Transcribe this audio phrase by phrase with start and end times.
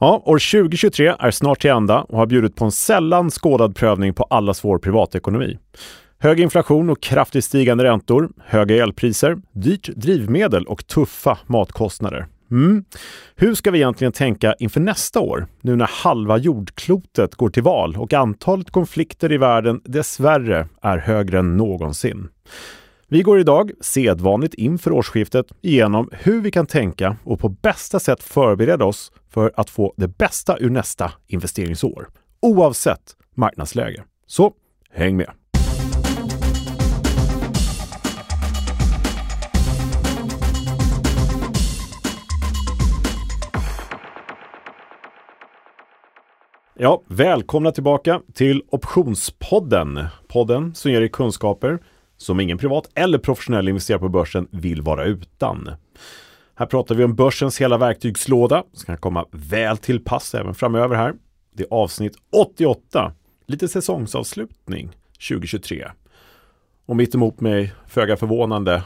[0.00, 4.14] Ja, år 2023 är snart till ända och har bjudit på en sällan skådad prövning
[4.14, 5.58] på allas vår privatekonomi.
[6.18, 12.26] Hög inflation och kraftigt stigande räntor, höga elpriser, dyrt drivmedel och tuffa matkostnader.
[12.50, 12.84] Mm.
[13.36, 17.96] Hur ska vi egentligen tänka inför nästa år, nu när halva jordklotet går till val
[17.96, 22.28] och antalet konflikter i världen dessvärre är högre än någonsin?
[23.10, 28.22] Vi går idag, sedvanligt inför årsskiftet, igenom hur vi kan tänka och på bästa sätt
[28.22, 32.08] förbereda oss för att få det bästa ur nästa investeringsår,
[32.40, 34.04] oavsett marknadsläge.
[34.26, 34.52] Så
[34.90, 35.30] häng med!
[46.74, 50.06] Ja, välkomna tillbaka till Optionspodden.
[50.28, 51.78] Podden som ger dig kunskaper
[52.18, 55.70] som ingen privat eller professionell investerare på börsen vill vara utan.
[56.54, 60.96] Här pratar vi om börsens hela verktygslåda som kan komma väl till pass även framöver
[60.96, 61.14] här.
[61.54, 63.12] Det är avsnitt 88,
[63.46, 64.96] lite säsongsavslutning
[65.28, 65.88] 2023.
[66.86, 68.82] Och mitt emot mig, föga förvånande,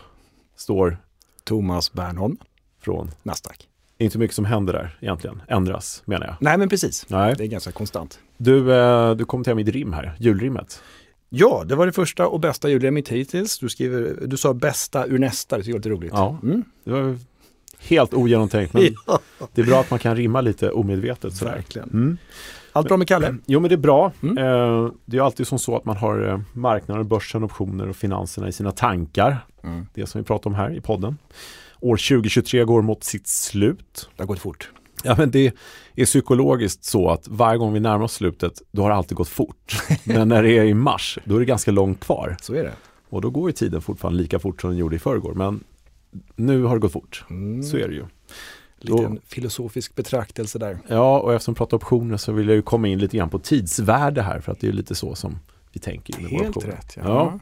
[0.56, 0.96] står
[1.44, 2.36] Thomas Bernholm
[2.80, 3.68] från Nasdaq.
[3.98, 6.36] Inte mycket som händer där egentligen, ändras menar jag.
[6.40, 7.34] Nej men precis, Nej.
[7.38, 8.18] det är ganska konstant.
[8.36, 10.82] Du, eh, du kom till mitt rim här, julrimmet.
[11.34, 13.58] Ja, det var det första och bästa julrimmet hittills.
[13.58, 16.12] Du, skriver, du sa bästa ur nästa, det tycker jag är lite roligt.
[16.14, 16.38] Ja.
[16.42, 16.64] Mm.
[16.84, 17.18] Det var
[17.78, 19.20] helt ogenomtänkt, men Ja,
[19.54, 21.34] det är bra att man kan rimma lite omedvetet.
[21.36, 21.52] Sådär.
[21.52, 21.88] verkligen.
[21.88, 22.18] Mm.
[22.72, 23.36] Allt bra med Kalle?
[23.46, 24.12] Jo, men det är bra.
[24.22, 24.38] Mm.
[24.38, 28.48] Eh, det är alltid som så att man har eh, marknaden, börsen, optioner och finanserna
[28.48, 29.46] i sina tankar.
[29.62, 29.86] Mm.
[29.94, 31.18] Det som vi pratar om här i podden.
[31.80, 34.10] År 2023 går mot sitt slut.
[34.16, 34.70] Det har gått fort.
[35.04, 35.52] Ja, men det
[35.94, 39.28] är psykologiskt så att varje gång vi närmar oss slutet, då har det alltid gått
[39.28, 39.82] fort.
[40.04, 42.36] Men när det är i mars, då är det ganska långt kvar.
[42.42, 42.72] Så är det.
[43.08, 45.34] Och då går ju tiden fortfarande lika fort som den gjorde i förrgår.
[45.34, 45.64] Men
[46.36, 47.24] nu har det gått fort.
[47.30, 47.62] Mm.
[47.62, 48.04] Så är det ju.
[48.78, 50.78] Liten filosofisk betraktelse där.
[50.88, 53.38] Ja, och eftersom vi pratar optioner så vill jag ju komma in lite grann på
[53.38, 54.40] tidsvärde här.
[54.40, 55.38] För att det är lite så som
[55.72, 56.96] vi tänker Helt rätt.
[56.96, 57.02] Ja.
[57.04, 57.38] Ja.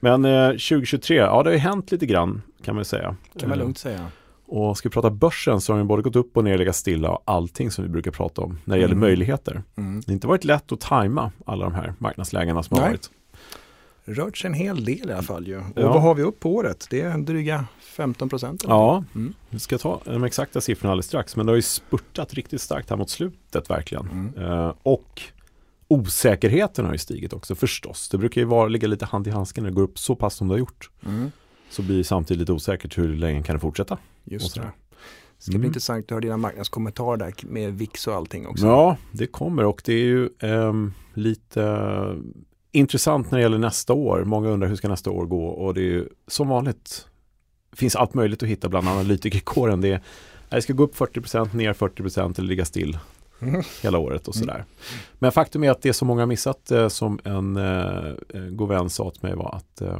[0.00, 3.16] Men eh, 2023, ja det har ju hänt lite grann kan man ju säga.
[3.38, 4.06] Kan man Eh, lugnt säga.
[4.48, 7.10] Och ska vi prata börsen så har den både gått upp och ner, legat stilla
[7.10, 9.00] och allting som vi brukar prata om när det gäller Mm.
[9.08, 9.62] möjligheter.
[9.76, 10.00] Mm.
[10.00, 12.90] Det har inte varit lätt att tajma alla de här marknadslägena som har Nej.
[12.92, 13.10] varit.
[14.08, 15.56] Rört sig en hel del i alla fall ju.
[15.58, 15.92] Och Ja.
[15.92, 16.86] vad har vi upp på året?
[16.90, 18.64] Det är en dryga 15 procent.
[18.68, 19.34] Ja, Mm.
[19.50, 21.36] vi ska ta de exakta siffrorna alldeles strax.
[21.36, 24.08] Men det har ju spurtat riktigt starkt här mot slutet verkligen.
[24.10, 24.50] Mm.
[24.50, 25.22] Eh, och
[25.88, 28.08] osäkerheten har ju stigit också förstås.
[28.08, 30.34] Det brukar ju vara, ligga lite hand i handsken när det går upp så pass
[30.34, 30.90] som det har gjort.
[31.06, 31.30] Mm.
[31.70, 33.98] Så blir det samtidigt lite osäkert hur länge kan det fortsätta.
[34.26, 34.60] Just det.
[34.60, 35.66] Det ska bli Mm.
[35.66, 38.66] intressant att höra dina marknadskommentarer där med VIX och allting också.
[38.66, 42.14] Ja, det kommer och det är ju ehm, lite eh,
[42.72, 44.24] intressant när det gäller nästa år.
[44.24, 47.06] Många undrar hur ska nästa år gå och det är ju som vanligt
[47.72, 49.80] finns allt möjligt att hitta bland analytikerkåren.
[49.80, 50.00] Det, är,
[50.48, 52.98] det ska gå upp 40%, ner 40% eller ligga still
[53.42, 53.62] Mm.
[53.82, 54.46] hela året och Mm.
[54.48, 54.64] sådär.
[55.18, 58.68] Men faktum är att det som många har missat eh, som en eh, eh, god
[58.68, 59.98] vän sa till mig var att eh,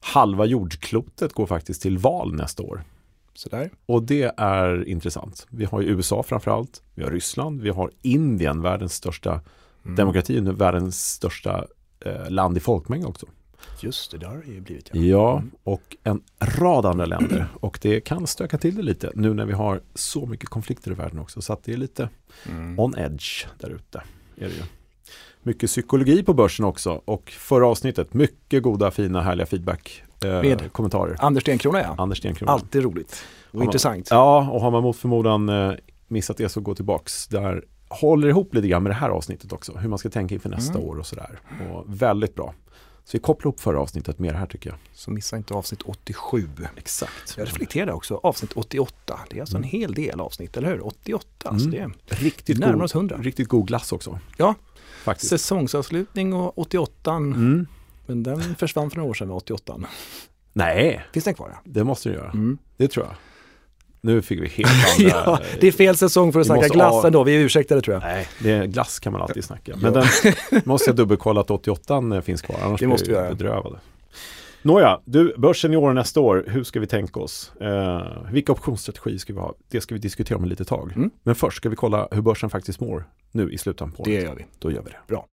[0.00, 2.82] halva jordklotet går faktiskt till val nästa år.
[3.34, 3.70] Sådär.
[3.86, 5.46] Och det är intressant.
[5.50, 9.40] Vi har ju USA framförallt, vi har Ryssland, vi har Indien, världens största
[9.84, 9.96] Mm.
[9.96, 11.64] demokrati, nu världens största
[12.04, 13.26] eh, land i folkmängd också.
[13.80, 15.00] Just det, det har det ju blivit ja.
[15.02, 15.50] Ja, Mm.
[15.64, 17.46] och en rad andra länder.
[17.60, 20.94] Och det kan stöka till det lite nu när vi har så mycket konflikter i
[20.94, 21.42] världen också.
[21.42, 22.08] Så att det är lite
[22.48, 22.78] Mm.
[22.78, 23.98] on edge där ute.
[24.36, 24.62] Är det ju.
[25.42, 27.02] Mycket psykologi på börsen också.
[27.04, 30.02] Och förra avsnittet, mycket goda, fina, härliga feedback.
[30.24, 30.72] Eh, Med?
[30.72, 31.16] kommentarer.
[31.18, 31.94] Anders Stenkrona ja.
[31.98, 32.52] Anders Stenkrona.
[32.52, 33.64] Alltid roligt och Ja.
[33.64, 34.08] intressant.
[34.10, 35.72] Ja, och har man mot förmodan eh,
[36.08, 37.26] missat det så gå tillbaks.
[37.28, 39.72] Där håller ihop lite grann med det här avsnittet också.
[39.78, 40.88] Hur man ska tänka inför nästa Mm.
[40.88, 41.38] år och sådär.
[41.72, 42.54] Och väldigt bra.
[43.04, 44.78] Så vi kopplar ihop förra avsnittet med det här tycker jag.
[44.94, 46.48] Så missa inte avsnitt 87.
[46.76, 47.34] Exakt.
[47.36, 49.18] Jag reflekterade också, avsnitt 88.
[49.30, 49.70] Det är alltså en Mm.
[49.80, 50.86] hel del avsnitt, eller hur?
[50.86, 51.92] 88, alltså det Mm.
[52.10, 53.16] är Riktigt närmar god, oss 100.
[53.20, 54.18] riktigt god glass också.
[54.36, 54.54] Ja.
[55.04, 55.30] Faktiskt.
[55.30, 57.66] Säsongsavslutning och 88, Mm.
[58.14, 59.76] Men den försvann för några år sedan med 88.
[60.52, 61.48] Nej, Finns den kvar?
[61.52, 61.60] Ja?
[61.64, 62.30] det måste du göra.
[62.30, 62.58] Mm.
[62.76, 63.14] Det tror jag.
[64.00, 65.10] Nu fick vi helt andra...
[65.26, 67.94] ja, det är fel säsong för att Vi snacka glass ändå, vi är ursäktade tror
[67.94, 68.02] jag.
[68.02, 69.76] Nej, det är glass kan man alltid snacka.
[69.82, 70.04] Men den
[70.64, 72.56] måste jag dubbelkolla att 88 finns kvar.
[72.62, 73.34] Annars Det måste blir vi göra.
[73.34, 73.78] bedrövad.
[74.62, 77.52] Nåja, du, börsen i år och nästa år, hur ska vi tänka oss?
[77.60, 79.54] Eh, vilka optionsstrategier ska vi ha?
[79.68, 80.92] Det ska vi diskutera om ett litet tag.
[80.96, 81.10] Mm.
[81.22, 84.24] Men först ska vi kolla hur börsen faktiskt mår nu i slutändan på Det året.
[84.24, 84.46] gör vi.
[84.58, 84.96] Då gör vi det.
[85.08, 85.26] Bra.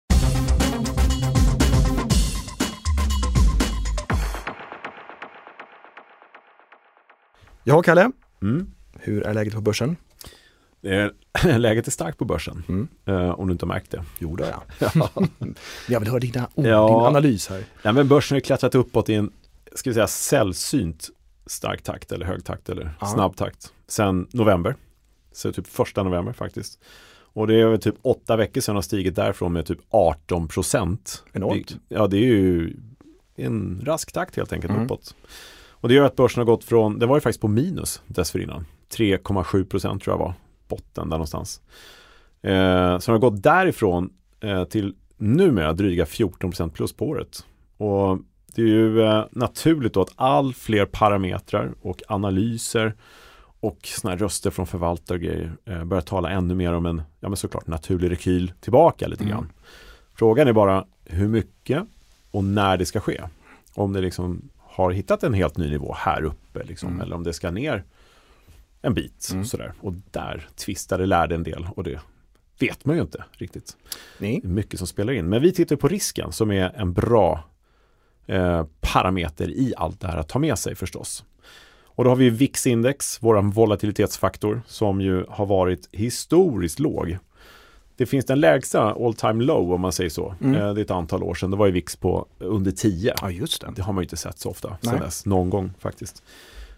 [7.69, 8.12] Ja, Kalle.
[8.42, 8.71] Mm.
[9.00, 9.95] Hur är läget på börsen?
[11.57, 12.88] Läget är starkt på börsen, Mm.
[13.06, 14.04] eh, om du inte har märkt det.
[14.19, 15.10] Jo, det är jag.
[15.89, 16.88] Jag vill höra dina ord, Ja.
[16.88, 17.63] din analys här.
[17.83, 19.31] Nej, men börsen har klättrat uppåt i en
[19.75, 21.10] ska vi säga, sällsynt
[21.45, 23.07] stark takt eller hög takt eller Ja.
[23.07, 24.75] snabb takt sedan november.
[25.31, 26.80] Så typ första november faktiskt.
[27.33, 31.24] Och det är typ åtta veckor sedan har stigit därifrån med typ 18 procent.
[31.33, 31.75] Enormt.
[31.89, 32.75] Ja, det är ju
[33.36, 34.86] en rask takt helt enkelt Mm.
[34.86, 35.16] uppåt.
[35.81, 38.66] Och det gör att börsen har gått från, det var ju faktiskt på minus dessförinnan.
[38.98, 40.34] 3,7 procent tror jag var
[40.68, 41.62] botten där någonstans.
[42.42, 44.10] Eh, så den har gått därifrån
[44.40, 47.46] eh, till numera dryga 14 procent plus på året.
[47.78, 48.20] Och
[48.56, 52.94] det är ju eh, naturligt då att all fler parametrar och analyser
[53.60, 57.02] och sådana här röster från förvaltare och grejer eh, börjar tala ännu mer om en,
[57.20, 59.36] ja men såklart naturlig rekyl tillbaka lite Mm.
[59.36, 59.52] grann.
[60.16, 61.84] Frågan är bara hur mycket
[62.31, 63.22] och när det ska ske.
[63.74, 64.50] Om det liksom
[64.80, 67.02] har hittat en helt ny nivå här uppe liksom, Mm.
[67.02, 67.84] eller om det ska ner
[68.81, 69.30] en bit.
[69.31, 69.46] Mm.
[69.46, 69.74] Sådär.
[69.80, 72.00] Och där tvistade lärde en del och det
[72.60, 73.78] vet man ju inte riktigt.
[74.18, 74.40] Nej.
[74.44, 75.30] Det är mycket som spelar in.
[75.30, 77.44] Men vi tittar på risken som är en bra
[78.26, 81.26] eh, parameter i allt det här att ta med sig förstås.
[81.84, 87.18] Och då har vi VIX-index, våran volatilitetsfaktor, som ju har varit historiskt låg.
[88.00, 90.36] Det finns den lägsta all time low om man säger så.
[90.42, 90.56] Mm.
[90.56, 91.51] Eh, det är ett antal år sedan.
[91.51, 93.13] Det var ju VIX på under 10.
[93.22, 93.74] Ja, just det.
[93.75, 96.24] Det har man ju inte sett så ofta sedan dess, någon gång faktiskt.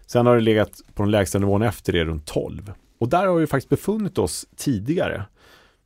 [0.06, 2.72] Sen har det legat på den lägsta nivån efter det runt 12.
[2.98, 5.24] Och där har vi faktiskt befunnit oss tidigare.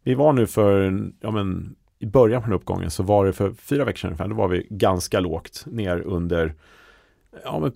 [0.02, 3.52] Vi var nu för, ja men i början på den uppgången så var det för
[3.52, 6.54] fyra veckor sedan ungefär, då var vi ganska lågt ner under,
[7.44, 7.72] ja men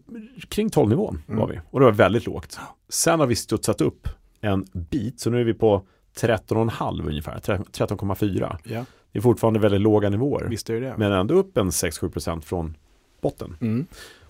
[0.48, 1.40] kring 12 nivån Mm.
[1.40, 1.60] var vi.
[1.70, 2.58] Och det var väldigt lågt.
[2.88, 4.08] Sen har vi studsat upp
[4.40, 5.82] en bit, så nu är vi på
[6.16, 8.56] 13,5 ungefär, 13,4.
[8.64, 10.46] Ja, Det är fortfarande väldigt låga nivåer.
[10.48, 10.94] visst är det.
[10.98, 12.76] Men ändå upp en 6-7% från
[13.20, 13.56] botten.
[13.60, 13.86] Mm.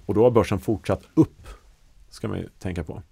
[0.06, 1.46] Och då har börsen fortsatt upp,
[2.10, 3.02] ska man ju tänka på.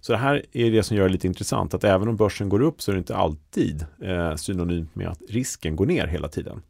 [0.00, 2.62] Så det här är det som gör det lite intressant, att även om börsen går
[2.62, 6.62] upp så är det inte alltid eh, synonymt med att risken går ner hela tiden.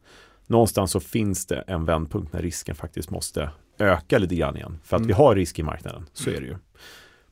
[0.47, 4.79] Någonstans så finns det en vändpunkt när risken faktiskt måste öka lite grann igen.
[4.83, 5.07] För att Mm.
[5.07, 6.55] vi har risk i marknaden, så är det ju.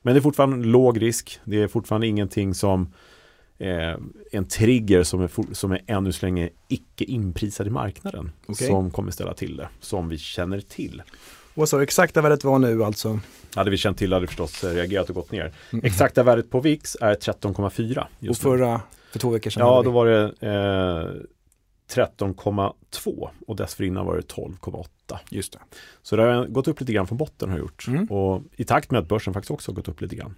[0.02, 2.92] Men det är fortfarande låg risk, det är fortfarande ingenting som
[3.58, 3.94] eh,
[4.32, 8.32] en trigger som är, som är ännu så länge icke inprisad i marknaden.
[8.46, 8.68] Okej.
[8.68, 11.02] Som kommer ställa till det, som vi känner till.
[11.54, 13.20] Vad sa du exakta värdet var nu alltså?
[13.54, 15.52] Hade vi känt till hade vi förstås reagerat och gått ner.
[15.72, 15.84] Mm.
[15.84, 18.80] Exakta värdet på VIX är 13,4 Och förra,
[19.12, 19.66] för två veckor sedan?
[19.66, 21.10] Ja, då var det eh,
[21.94, 25.18] 13,2 och dessförinnan var det 12,8.
[25.30, 25.58] Just det.
[26.02, 27.86] Så det har gått upp lite grann från botten har gjort.
[27.88, 28.06] Mm.
[28.06, 30.34] Och i takt med att börsen faktiskt också har gått upp lite grann.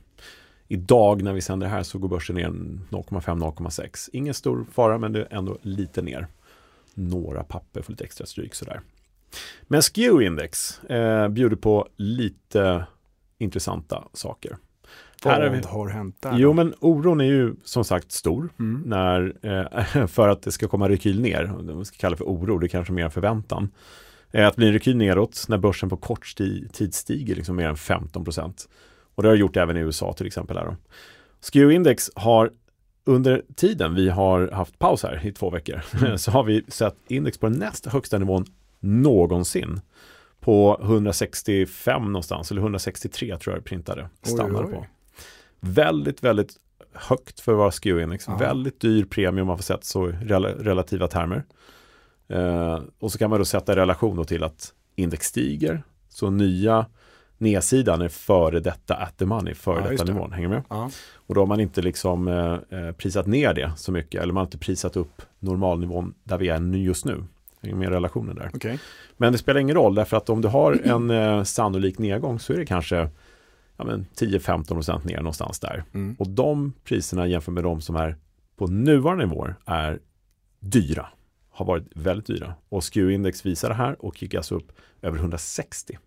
[0.68, 2.48] Idag när vi sänder det här så går börsen ner
[2.90, 4.08] 0,5-0,6.
[4.12, 6.26] Ingen stor fara men det är ändå lite ner.
[6.94, 8.80] Några papper för lite extra stryk sådär.
[9.62, 12.86] Men SKEW-index eh, bjuder på lite
[13.38, 14.56] intressanta saker.
[15.24, 16.38] Här Vad vi- har hänt där?
[16.38, 18.82] Jo men oron är ju som sagt stor Mm.
[18.86, 21.44] när, eh, för att det ska komma rekyl ner.
[21.62, 23.70] Det man ska kalla det för oro, det är kanske mer en förväntan.
[24.30, 26.36] Eh, att bli en rekyl neråt när börsen på kort
[26.72, 28.68] tid stiger liksom mer än 15 procent.
[29.16, 30.56] Och det har gjort även i USA till exempel.
[30.56, 30.76] Här då.
[31.40, 32.50] SKEW-index har
[33.04, 35.80] under tiden vi har haft paus här i två veckor
[36.16, 38.44] så har vi sett index på den näst högsta nivån
[38.80, 39.80] någonsin
[40.40, 44.86] på 165 någonstans, eller 163 tror jag det printade, stannade på.
[45.60, 46.56] Väldigt, väldigt
[46.92, 48.24] högt för att vara SKEW-index.
[48.26, 48.36] Ja.
[48.36, 51.44] Väldigt dyr premie om man får sett så i rela- relativa termer.
[52.28, 56.86] Eh, och så kan man då sätta relation då till att index stiger, så nya
[57.38, 60.12] nedsidan är före detta at the money, före Ja, detta det.
[60.12, 60.32] nivån.
[60.32, 60.62] Hänger med?
[60.68, 60.90] Ja.
[61.14, 64.40] Och då har man inte liksom eh, eh, prisat ner det så mycket, eller man
[64.40, 67.24] har inte prisat upp normalnivån där vi är just nu.
[67.62, 68.50] Hänger med relationen där.
[68.54, 68.78] Okej.
[69.16, 72.52] Men det spelar ingen roll därför att om du har en eh, sannolik nedgång så
[72.52, 73.08] är det kanske
[73.76, 75.84] ja, men 10-15% ner någonstans där.
[75.94, 76.16] Mm.
[76.18, 78.16] Och de priserna jämfört med de som är
[78.56, 79.98] på nuvarande nivåer är
[80.60, 81.06] dyra.
[81.50, 82.54] Har varit väldigt dyra.
[82.68, 84.72] Och SKEW-index visar det här och gick alltså upp
[85.02, 85.98] över 160.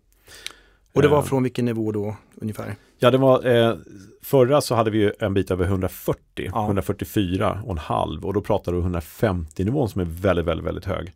[0.92, 2.76] Och det var Eh, från vilken nivå då ungefär?
[2.98, 3.76] Ja, det var eh,
[4.22, 6.64] förra så hade vi ju en bit över 140, Ja.
[6.66, 10.84] 144 och en halv och då pratar du 150 nivån som är väldigt, väldigt, väldigt
[10.84, 11.12] hög.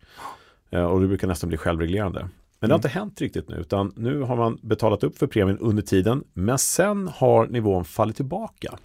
[0.70, 2.20] Eh, och det brukar nästan bli självreglerande.
[2.60, 2.78] Men det har Mm.
[2.78, 6.58] inte hänt riktigt nu, utan nu har man betalat upp för premien under tiden, men
[6.58, 8.78] sen har nivån fallit tillbaka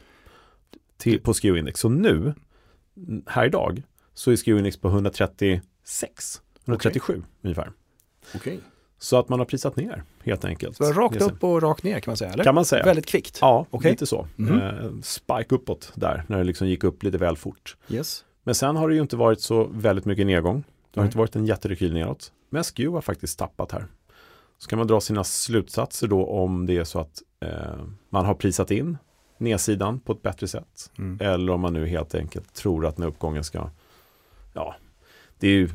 [0.98, 1.80] till, på SKEW-index.
[1.80, 2.34] Så nu,
[3.28, 7.72] här idag, så är SKEW-index på 136, 137 ungefär.
[8.36, 8.60] Okej.
[9.00, 10.78] Så att man har prisat ner helt enkelt.
[10.78, 12.44] Så rakt upp och rakt ner kan man säga, eller?
[12.44, 12.86] Kan man säga.
[12.86, 13.38] Väldigt kvickt.
[13.42, 13.92] Ja, Okej.
[13.92, 14.28] lite så.
[14.40, 17.78] Eh, spike uppåt där, när det liksom gick upp lite väl fort.
[17.90, 18.26] Yes.
[18.44, 20.64] Men sen har det ju inte varit så väldigt mycket nedgång.
[20.94, 21.08] Det har Nej.
[21.08, 22.32] inte varit en jätterekyl neråt.
[22.50, 23.88] Men SKEW har faktiskt tappat här.
[24.58, 27.50] Så kan man dra sina slutsatser då om det är så att eh,
[28.10, 28.98] man har prisat in
[29.38, 30.92] nedsidan på ett bättre sätt.
[30.98, 31.18] Mm.
[31.22, 33.70] Eller om man nu helt enkelt tror att den här uppgången ska,
[34.54, 34.76] ja,
[35.40, 35.70] det är ju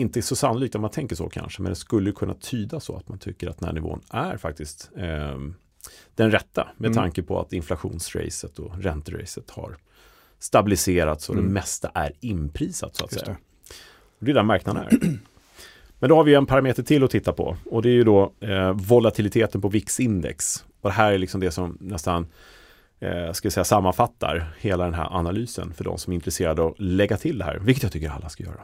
[0.00, 3.08] inte så sannolikt om man tänker så kanske, men det skulle kunna tyda så att
[3.08, 5.38] man tycker att den här nivån är faktiskt eh,
[6.14, 6.96] den rätta med Mm.
[7.02, 9.76] tanke på att inflationsracet och ränteracet har
[10.38, 11.46] stabiliserats och Mm.
[11.46, 13.36] det mesta är inprisat så att Just säga.
[14.18, 14.24] det.
[14.24, 14.98] Det är där marknaden är.
[15.98, 18.32] Men då har vi en parameter till att titta på och det är ju då
[18.40, 20.64] eh, volatiliteten på VIX-index.
[20.80, 22.26] Och det här är liksom det som nästan
[23.00, 26.68] eh, ska jag säga, sammanfattar hela den här analysen för de som är intresserade av
[26.72, 28.60] att lägga till det här, vilket jag tycker alla ska göra.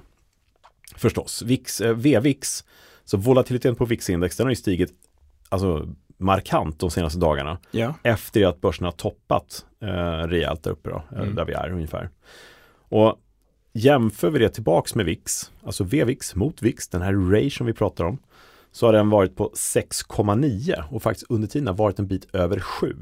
[0.96, 2.64] Förstås, VIX, eh, VVIX,
[3.04, 4.92] så volatiliteten på VIX-index den har ju stigit
[5.48, 5.88] alltså,
[6.18, 7.94] markant de senaste dagarna Ja.
[8.02, 9.86] efter att börsen har toppat eh,
[10.28, 11.34] rejält där uppe då, eh, Mm.
[11.34, 12.10] där vi är ungefär.
[12.88, 13.16] Och
[13.72, 18.04] jämför vi det tillbaks med VIX, alltså VVIX mot VIX, den här som vi pratar
[18.04, 18.18] om,
[18.72, 22.60] så har den varit på 6,9 och faktiskt under tiden har varit en bit över
[22.60, 22.96] 7.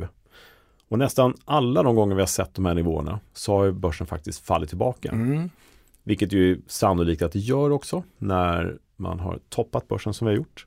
[0.89, 4.47] Och nästan alla de gånger vi har sett de här nivåerna så har börsen faktiskt
[4.47, 5.09] fallit tillbaka.
[5.11, 5.51] Mm.
[6.05, 10.33] Vilket ju är sannolikt att det gör också när man har toppat börsen som vi
[10.33, 10.67] har gjort.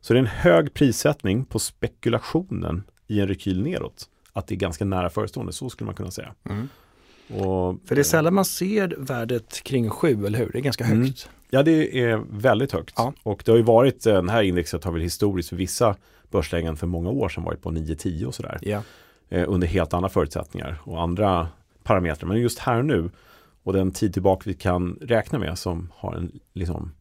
[0.00, 4.08] Så det är en hög prissättning på spekulationen i en rekyl neråt.
[4.32, 6.34] Att det är ganska nära förestående, så skulle man kunna säga.
[6.44, 6.68] Mm.
[7.28, 10.50] Och, För det är sällan man ser värdet kring 7, eller hur?
[10.52, 11.00] Det är ganska Mm.
[11.04, 11.28] högt.
[11.50, 12.94] Ja, det är väldigt högt.
[12.96, 13.12] Ja.
[13.22, 15.96] Och det har ju varit, eh, det här indexet har väl historiskt för vissa
[16.30, 18.58] börslägen för många år sedan varit på 9-10 och sådär.
[18.62, 18.82] Ja.
[19.28, 21.48] eh, under helt andra förutsättningar och andra
[21.82, 22.28] parametrar.
[22.28, 23.10] Men just här nu
[23.70, 26.92] och den tid tillbaka vi kan räkna med som har en liksom,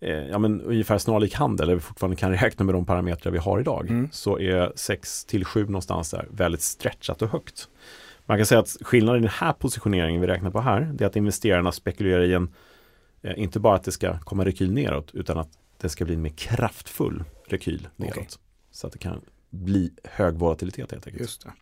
[0.00, 3.38] eh, ja, men ungefär snarlik handel, eller vi fortfarande kan räkna med de parametrar vi
[3.38, 4.08] har idag, Mm.
[4.12, 7.68] så är 6 till 7 någonstans där väldigt stretchat och högt.
[8.26, 11.08] Man kan säga att skillnaden i den här positioneringen vi räknar på här, det är
[11.08, 12.54] att investerarna spekulerar i en,
[13.22, 15.48] eh, inte bara att det ska komma rekyl neråt, utan att
[15.80, 18.16] det ska bli en mer kraftfull rekyl neråt.
[18.16, 18.28] Okej.
[18.70, 21.20] Så att det kan bli hög volatilitet helt enkelt.
[21.20, 21.52] Just det.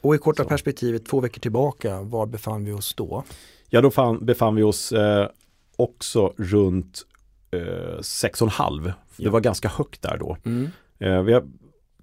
[0.00, 0.48] Och i korta Så.
[0.48, 3.24] perspektivet, två veckor tillbaka, var befann vi oss då?
[3.70, 5.28] Ja, då fann, befann vi oss eh,
[5.76, 7.02] också runt
[7.50, 7.58] eh,
[8.00, 8.84] 6,5.
[8.84, 9.30] Det Ja.
[9.30, 10.36] var ganska högt där då.
[10.44, 10.68] Mm.
[10.98, 11.44] Eh, vi har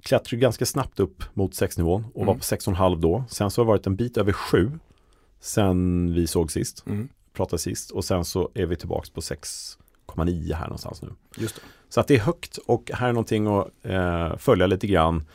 [0.04, 2.40] klättrat ganska snabbt upp mot 6-nivån och var Mm.
[2.40, 3.24] på 6,5 då.
[3.30, 4.72] Sen så har det varit en bit över 7
[5.40, 7.10] sen vi såg sist, Mm.
[7.34, 11.10] pratade sist och sen så är vi tillbaka på 6,9 här någonstans nu.
[11.38, 11.62] Just det.
[11.90, 15.26] Så att det är högt och här är någonting att eh, följa lite grann.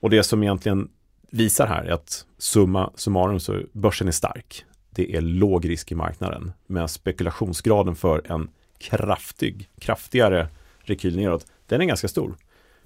[0.00, 0.88] Och det som egentligen
[1.30, 4.64] visar här är att summa summarum så börsen är stark.
[4.94, 6.52] Det är låg risk i marknaden.
[6.66, 10.48] Men spekulationsgraden för en kraftig, kraftigare
[10.80, 12.36] rekyl neråt, den är ganska stor.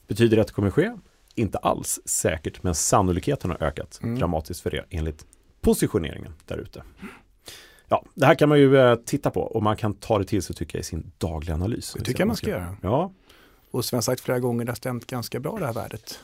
[0.06, 0.92] Betyder det att det kommer ske?
[1.34, 4.18] Inte alls säkert, men sannolikheten har ökat Mm.
[4.18, 5.26] dramatiskt för det enligt
[5.60, 6.82] positioneringen där ute.
[7.88, 10.42] Ja, det här kan man ju eh, titta på och man kan ta det till
[10.42, 11.92] sig tycker jag i sin dagliga analys.
[11.98, 12.76] Det tycker jag man ska göra.
[12.82, 13.12] Ja,
[13.70, 16.20] Och som jag sagt flera gånger, det har stämt ganska bra det här värdet.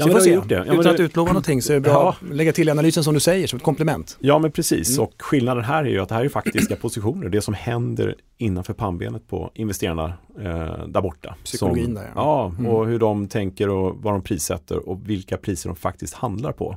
[0.00, 0.54] Ja, Så men det har gjort det.
[0.54, 2.16] Ja, men Utan att det- utlova någonting så är det bra Ja.
[2.30, 4.16] att lägga till analysen som du säger, som ett komplement.
[4.20, 5.02] Ja men precis Mm.
[5.08, 7.28] och skillnaden här är ju att det här är faktiska positioner.
[7.28, 11.34] Det som händer innanför pannbenet på investerarna eh, där borta.
[11.44, 12.10] Psykologin som, där, ja.
[12.14, 12.54] ja.
[12.58, 12.66] Mm.
[12.66, 16.76] och hur de tänker och vad de prissätter och vilka priser de faktiskt handlar på.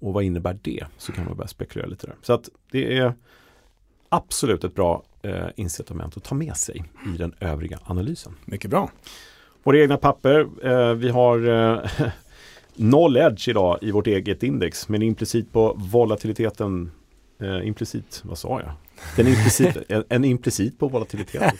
[0.00, 0.84] Och vad innebär det?
[0.98, 2.16] Så kan man börja spekulera lite där.
[2.22, 3.12] Så att det är
[4.08, 6.84] absolut ett bra eh, incitament att ta med sig
[7.14, 8.32] i den övriga analysen.
[8.44, 8.90] Mycket bra.
[9.62, 11.80] Våra egna papper, eh, vi har eh,
[12.78, 16.90] noll edge idag i vårt eget index, men implicit på volatiliteten,
[17.40, 18.72] eh, implicit, vad sa jag?
[19.16, 21.50] Den implicit, en, en implicit på volatiliteten.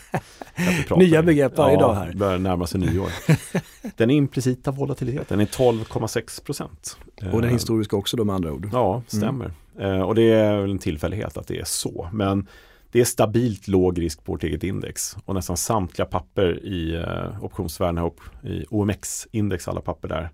[0.96, 2.12] Nya begrepp varje ja, dag här.
[2.12, 3.08] börjar närma sig nyår.
[3.96, 6.96] Den implicita volatiliteten är 12,6 procent.
[7.32, 8.68] Och den historiska också då med andra ord.
[8.72, 9.52] Ja, stämmer.
[9.78, 12.08] Eh, och det är väl en tillfällighet att det är så.
[12.12, 12.46] Men
[12.92, 15.16] det är stabilt låg risk på vårt eget index.
[15.24, 20.30] Och nästan samtliga papper i eh, optionsvärdena och i OMX-index, alla papper där,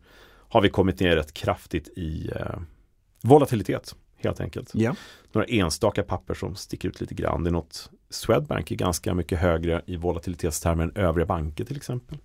[0.55, 2.59] har vi kommit ner rätt kraftigt i eh,
[3.23, 3.95] volatilitet.
[4.17, 4.71] Helt enkelt.
[4.75, 4.95] Ja.
[5.33, 7.45] Några enstaka papper som sticker ut lite grann.
[7.45, 12.19] Det är något Swedbank är ganska mycket högre i volatilitetstermer än övriga banker till exempel.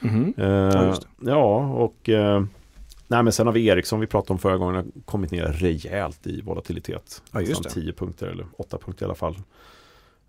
[0.00, 0.34] Mhm.
[0.36, 2.44] Eh, Ja, ja, och eh,
[3.08, 6.26] nej, men sen har vi Ericsson vi pratade om förra gången har kommit ner rejält
[6.26, 7.22] i volatilitet.
[7.32, 7.70] Ja, just det.
[7.70, 9.36] 10 punkter eller 8 punkter i alla fall.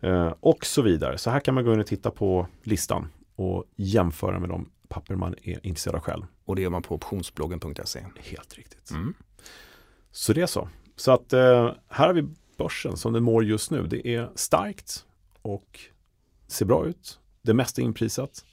[0.01, 1.17] Eh, och så vidare.
[1.17, 5.15] Så här kan man gå in och titta på listan och jämföra med de papper
[5.15, 6.25] man är intresserad av själv.
[6.45, 8.05] Och det gör man på optionsbloggen.se.
[8.15, 8.91] Helt riktigt.
[8.91, 9.13] Mm.
[10.11, 10.69] Så det är så.
[10.95, 12.27] Så att eh, här har vi
[12.57, 13.87] börsen som den mår just nu.
[13.87, 15.05] Det är starkt
[15.41, 15.79] och
[16.47, 17.19] ser bra ut.
[17.41, 18.45] Det mesta är inprisat.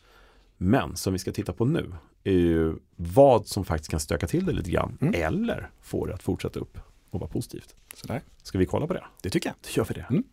[0.56, 1.92] Men som vi ska titta på nu
[2.24, 4.98] är ju vad som faktiskt kan stöka till det lite grann.
[5.00, 5.14] Mm.
[5.14, 6.78] Eller få det att fortsätta upp
[7.10, 7.76] och vara positivt.
[7.94, 8.22] Sådär.
[8.42, 9.04] Ska vi kolla på det?
[9.22, 9.56] Det tycker jag.
[9.62, 10.06] Då gör vi det.
[10.10, 10.24] Mm.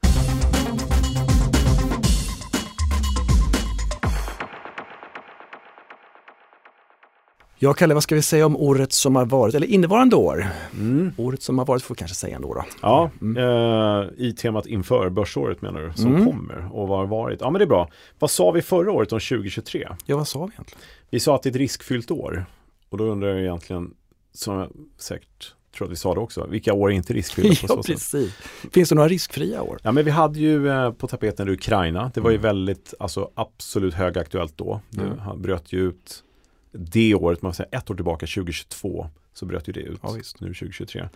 [7.64, 10.48] Ja, Kalle, vad ska vi säga om året som har varit, eller innevarande år?
[10.74, 11.12] Mm.
[11.18, 12.64] Året som har varit får vi kanske säga ändå då.
[12.82, 13.38] Ja, Mm.
[13.44, 16.26] eh, i temat inför börsåret menar du, som Mm.
[16.26, 17.42] kommer och vad har varit.
[17.42, 17.90] Ja men det är bra.
[18.20, 19.88] Vad sa vi förra året om 2023?
[20.06, 20.82] Ja, vad sa vi egentligen?
[21.10, 22.46] Vi sa att det är ett riskfyllt år
[22.90, 23.94] och då undrar jag egentligen,
[24.34, 26.48] som jag säkert tror att vi sa det också.
[26.50, 27.96] Vilka år är inte riskfyllda på ja, så sätt?
[27.96, 28.34] precis.
[28.74, 29.80] Finns det några riskfria år?
[29.84, 32.12] Ja, men vi hade ju eh, på tapeten Ukraina.
[32.14, 32.44] Det var ju Mm.
[32.44, 34.82] väldigt, alltså absolut högaktuellt då.
[34.90, 35.42] Det Mm.
[35.42, 36.24] bröt ju ut
[36.74, 40.00] det året, man säger ett år tillbaka, 2022, så bröt ju det ut.
[40.04, 40.10] Ja.
[40.40, 41.10] Nu 2023.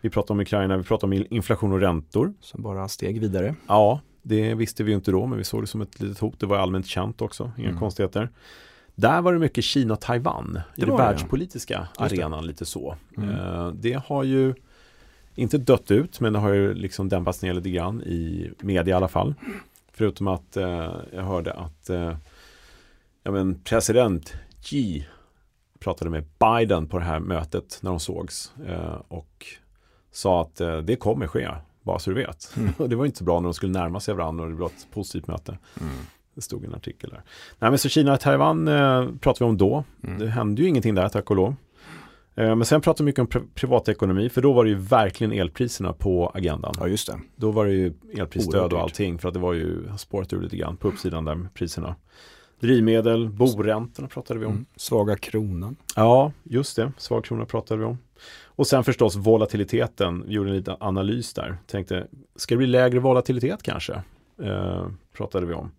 [0.00, 2.32] Vi pratar om Ukraina, vi pratar om inflation och räntor.
[2.40, 3.54] Som bara steg vidare.
[3.66, 6.40] Ja, det visste vi ju inte då, men vi såg det som ett litet hot.
[6.40, 7.80] Det var allmänt känt också, inga Mm.
[7.80, 8.28] konstigheter.
[8.94, 11.08] Där var det mycket Kina och Taiwan i Det den det, ja.
[11.08, 12.04] världspolitiska det.
[12.04, 12.96] arenan lite så.
[13.16, 13.28] Mm.
[13.30, 14.54] Eh, Det har ju
[15.34, 18.96] inte dött ut, men det har ju liksom dämpats ner lite grann i media i
[18.96, 19.34] alla fall.
[19.92, 22.16] Förutom att eh, jag hörde att eh,
[23.22, 25.06] ja, men president Xi
[25.78, 29.46] pratade med Biden på det här mötet när de sågs eh, och
[30.12, 31.48] sa att eh, det kommer ske,
[31.82, 32.52] bara så du vet.
[32.56, 32.72] Mm.
[32.90, 34.86] Det var inte så bra när de skulle närma sig varandra och det var ett
[34.92, 35.58] positivt möte.
[35.80, 35.92] Mm.
[36.34, 37.22] Det stod en artikel där.
[37.58, 39.84] Nej men så Kina och Taiwan eh, pratade vi om då.
[40.04, 40.18] Mm.
[40.18, 41.54] Det hände ju ingenting där tack och lov.
[42.34, 45.32] Eh, men sen pratade vi mycket om pri- privatekonomi för då var det ju verkligen
[45.32, 46.74] elpriserna på agendan.
[46.78, 47.18] Ja, just det.
[47.36, 50.56] Då var det ju elprisstöd och allting för att det var ju spårat ur lite
[50.56, 51.94] grann på uppsidan där med priserna.
[52.62, 54.52] Drivmedel, boräntorna pratade vi om.
[54.52, 54.66] Mm.
[54.76, 55.76] Svaga kronan.
[55.96, 56.92] Ja, just det.
[56.98, 57.98] Svag krona pratade vi om.
[58.44, 60.24] Och sen förstås volatiliteten.
[60.26, 61.56] Vi gjorde en liten analys där.
[61.66, 64.02] Tänkte, ska det bli lägre volatilitet kanske?
[64.42, 65.70] Eh, pratade vi om.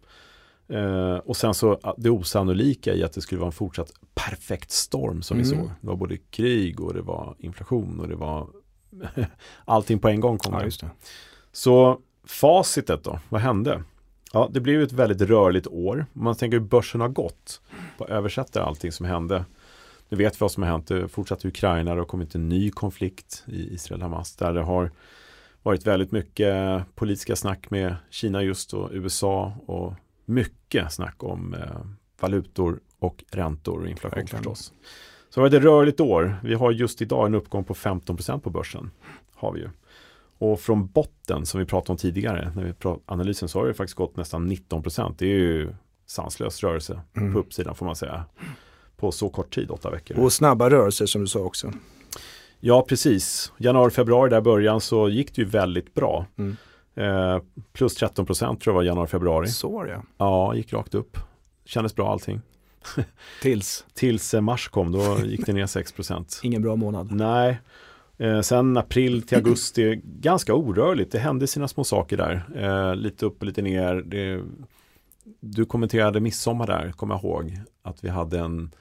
[0.69, 4.71] Eh, och sen så ah, det osannolika i att det skulle vara en fortsatt perfekt
[4.71, 5.57] storm som vi Mm.
[5.59, 5.71] såg.
[5.81, 8.47] Det var både krig och det var inflation och det var
[9.65, 10.89] allting på en gång kom Ja, det.
[11.51, 13.83] Så facitet då, vad hände?
[14.35, 16.05] Ja, det blev ju ett väldigt rörligt år.
[16.13, 17.61] Man tänker hur börsen har gått,
[17.97, 19.45] på översätta allting som hände.
[20.09, 20.87] Nu vet vi vad som har hänt.
[20.87, 24.91] Det fortsatte Ukraina, det har kommit en ny konflikt i Israel-Hamas där det har
[25.63, 26.55] varit väldigt mycket
[26.95, 29.93] politiska snack med Kina just och USA och
[30.25, 31.85] mycket snack om eh,
[32.19, 34.43] valutor och räntor och inflation Verkligen.
[34.43, 34.73] förstås.
[35.29, 36.35] Så det har varit ett rörligt år.
[36.43, 38.91] Vi har just idag en uppgång på 15% på börsen.
[39.35, 39.69] Har vi ju.
[40.43, 43.73] Och från botten som vi pratade om tidigare, när vi pratade analysen så har det
[43.73, 45.15] faktiskt gått nästan 19%.
[45.17, 45.73] Det är ju
[46.05, 47.33] sanslös rörelse Mm.
[47.33, 48.25] på uppsidan får man säga.
[48.97, 50.19] På så kort tid, åtta veckor.
[50.19, 51.71] Och snabba rörelser som du sa också.
[52.59, 53.51] Ja, precis.
[53.57, 56.25] Januari, februari där början så gick det ju väldigt bra.
[56.37, 56.55] Mm.
[56.95, 57.41] Eh,
[57.73, 59.47] plus 13 procent tror jag var januari, februari.
[59.47, 61.17] Så var det Ja, gick rakt upp.
[61.65, 62.41] Kändes bra allting.
[63.41, 66.39] Tills Tills eh, mars kom, då gick det ner 6 procent.
[66.43, 67.11] ingen bra månad.
[67.11, 67.59] Nej,
[68.17, 71.11] eh, sen april till augusti, ganska orörligt.
[71.11, 72.45] Det hände sina små saker där.
[72.55, 73.95] Eh, lite upp och lite ner.
[73.95, 74.43] Det,
[75.39, 77.59] du kommenterade midsommar där, kommer jag ihåg.
[77.81, 78.71] Att vi hade en,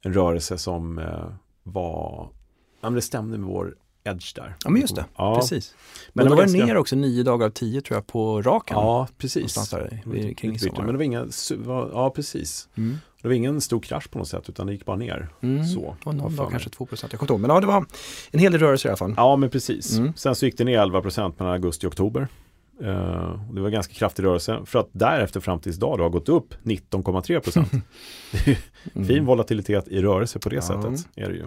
[0.00, 2.28] en rörelse som eh, var,
[2.80, 4.54] ja men det stämde med vår edge där.
[4.64, 5.04] Ja, men just det.
[5.16, 5.74] Ja, Precis.
[6.12, 8.76] Men Men då var ganska- ner också nio dagar av tio tror jag på raken.
[8.76, 9.70] Ja, precis.
[9.70, 12.68] Där vid, kring Men det var su- var- ja precis.
[12.76, 12.98] Mm.
[13.22, 15.28] Det var ingen stor krasch på något sätt utan det gick bara ner.
[15.40, 15.64] Mm.
[15.66, 17.12] Så, Och någon dag kanske 2 procent.
[17.12, 17.40] Jag kommer inte ihåg.
[17.40, 17.84] Men ja, det var
[18.30, 19.14] en hel del rörelser i alla fall.
[19.16, 19.98] Ja men precis.
[19.98, 20.12] Mm.
[20.16, 22.28] Sen så gick det ner 11 procent mellan augusti och oktober.
[23.48, 24.60] Och det var ganska kraftig rörelse.
[24.66, 27.68] För att därefter fram tills idag har gått upp 19,3 procent.
[29.06, 30.62] Fin volatilitet i rörelse på det Ja.
[30.62, 31.08] sättet.
[31.16, 31.44] Är det ju.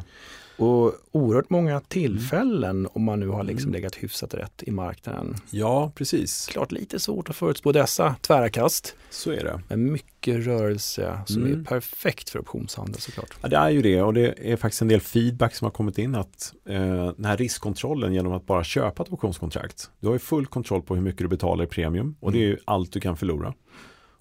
[0.58, 3.74] Och oerhört många tillfällen om man nu har liksom Mm.
[3.82, 5.36] legat hyfsat rätt i marknaden.
[5.50, 6.48] Ja precis.
[6.52, 8.96] Klart lite svårt att förutspå dessa tvära kast.
[9.10, 9.62] Så är det.
[9.68, 11.60] Men mycket rörelse som Mm.
[11.60, 13.38] är perfekt för optionshandel såklart.
[13.42, 15.98] Ja, det är ju det och det är faktiskt en del feedback som har kommit
[15.98, 19.90] in att eh, den här riskkontrollen genom att bara köpa ett optionskontrakt.
[20.00, 22.48] Du har ju full kontroll på hur mycket du betalar i premium och det är
[22.48, 23.54] ju allt du kan förlora.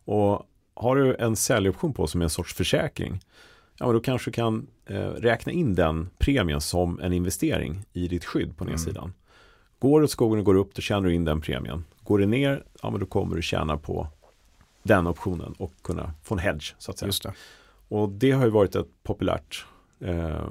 [0.05, 0.43] Och
[0.75, 3.21] har du en säljoption på som är en sorts försäkring,
[3.79, 8.09] ja men då kanske du kan eh, räkna in den premien som en investering i
[8.09, 8.73] ditt skydd på Mm.
[8.73, 9.13] nedsidan.
[9.79, 11.85] Går det åt skogen och går upp, då tjänar du in den premien.
[12.03, 14.09] Går det ner, ja men då kommer du tjäna på
[14.83, 17.13] den optionen och kunna få en hedge så att säga.
[17.23, 17.33] Det.
[17.89, 19.67] Och det har ju varit ett populärt
[20.01, 20.49] eh,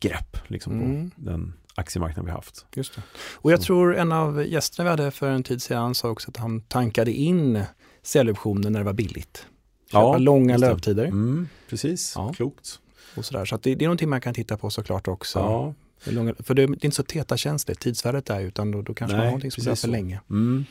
[0.00, 1.10] grepp liksom, Mm.
[1.10, 2.66] på den aktiemarknaden vi haft.
[2.74, 3.02] Just det.
[3.34, 3.64] Och jag Så.
[3.64, 7.12] tror en av gästerna vi hade för en tid sedan sa också att han tankade
[7.12, 7.62] in
[8.02, 9.46] säljoptioner när det var billigt.
[9.92, 12.32] Köpa Ja, långa löptider Mm, precis, Ja.
[12.32, 12.80] klokt.
[13.16, 13.44] och sådär.
[13.44, 15.38] Så det, det är någonting man kan titta på såklart också.
[15.38, 15.74] Ja.
[16.04, 18.94] Det är Långa, för det, det är inte så teta-känsligt, tidsvärdet där, utan då, då
[18.94, 20.20] kanske Nej, man har någonting som löper länge.
[20.30, 20.64] Mm.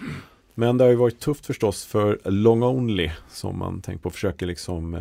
[0.56, 4.46] Men det har ju varit tufft förstås för long only som man tänker på försöker
[4.46, 4.94] liksom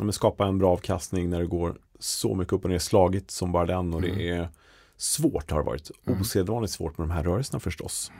[0.00, 3.52] eh, skapa en bra avkastning när det går så mycket upp och ner slagigt som
[3.52, 4.48] bara den och det är
[4.96, 5.90] svårt har det varit.
[6.06, 6.20] Mm.
[6.20, 8.12] Osedvanligt svårt med de här rörelserna förstås.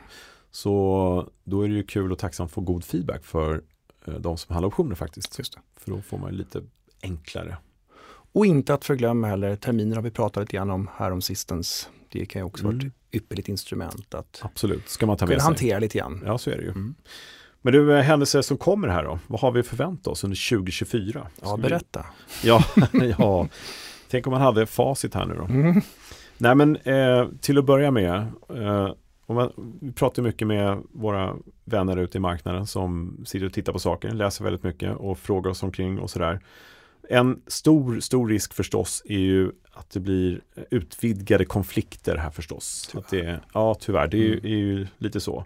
[0.50, 3.62] Så då är det ju kul och tacksamt att få god feedback för
[4.18, 5.38] de som handlar optioner faktiskt.
[5.38, 5.58] Just det.
[5.76, 6.62] För då får man lite
[7.02, 7.56] enklare.
[8.32, 11.88] Och inte att förglömma heller, terminer har vi pratat lite grann om här om sistens.
[12.12, 12.86] Det kan ju också vara Mm.
[12.86, 15.44] ett ypperligt instrument att Absolut, ska man ta med sig.
[15.44, 16.22] hantera lite grann.
[16.26, 16.68] Ja, så är det ju.
[16.70, 16.94] Mm.
[17.62, 19.18] Men du, eh, händelser som kommer här då?
[19.26, 21.26] Vad har vi förväntat oss under 2024?
[21.40, 22.06] Ja, Ska vi- berätta.
[22.44, 22.64] Ja,
[23.18, 23.48] ja.
[24.10, 25.44] Tänk om man hade facit här nu då.
[25.44, 25.80] Mm.
[26.38, 28.14] Nej men eh, till att börja med,
[28.48, 28.90] eh,
[29.34, 33.78] man, vi pratar mycket med våra vänner ute i marknaden som sitter och tittar på
[33.78, 36.40] saker, läser väldigt mycket och frågar oss omkring och sådär.
[37.08, 42.88] En stor, stor risk förstås är ju att det blir utvidgade konflikter här förstås.
[42.90, 43.00] Tyvärr.
[43.00, 44.06] Att det, ja, tyvärr.
[44.06, 44.44] Det är, mm.
[44.44, 45.44] är ju lite så.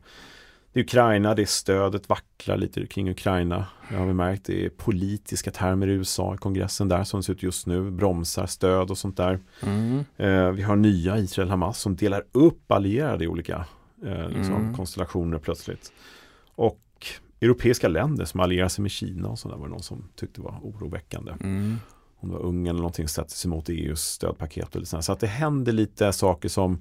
[0.72, 3.66] Det är Ukraina, det är stödet vacklar lite kring Ukraina.
[3.88, 4.44] Det har vi märkt.
[4.44, 7.90] Det är politiska termer i USA, kongressen där som ser ut just nu.
[7.90, 9.40] Bromsar stöd och sånt där.
[9.62, 10.04] Mm.
[10.16, 13.64] Eh, vi har nya Israel-Hamas som delar upp allierade i olika
[14.04, 14.74] eh, liksom, mm.
[14.74, 15.92] konstellationer plötsligt.
[16.54, 16.80] Och
[17.40, 20.58] europeiska länder som allierar sig med Kina och sådär var det någon som tyckte var
[20.62, 21.32] oroväckande.
[21.40, 21.76] Mm.
[22.16, 24.76] Om det var Ungern eller någonting sätter sig mot EUs stödpaket.
[24.76, 25.02] Eller sådär.
[25.02, 26.80] Så att det händer lite saker som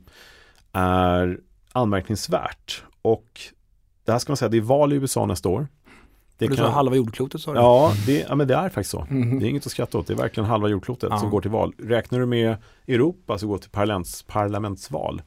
[0.71, 1.39] är
[1.71, 2.84] anmärkningsvärt.
[3.02, 3.41] Och
[4.10, 5.67] det här ska man säga, det är val i USA nästa år.
[6.38, 6.65] Det du kan...
[6.65, 7.60] sa halva jordklotet sa du?
[7.60, 9.08] Ja, det, ja, men det är faktiskt så.
[9.10, 9.39] Mm.
[9.39, 10.08] Det är inget att skratta åt.
[10.08, 11.17] Det är verkligen halva jordklotet ja.
[11.17, 11.74] som går till val.
[11.78, 15.22] Räknar du med Europa som går till parlaments, parlamentsval,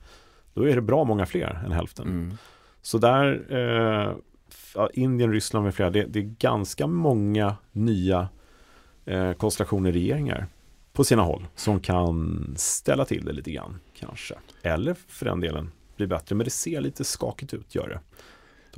[0.54, 2.06] då är det bra många fler än hälften.
[2.06, 2.36] Mm.
[2.82, 8.28] Så där, eh, Indien, Ryssland med flera, det, det, är ganska många nya
[9.04, 10.46] eh, konstellationer regeringar
[10.92, 14.34] på sina håll som kan ställa till det lite grann kanske.
[14.62, 18.00] Eller för den delen bli bättre, men det ser lite skakigt ut, gör det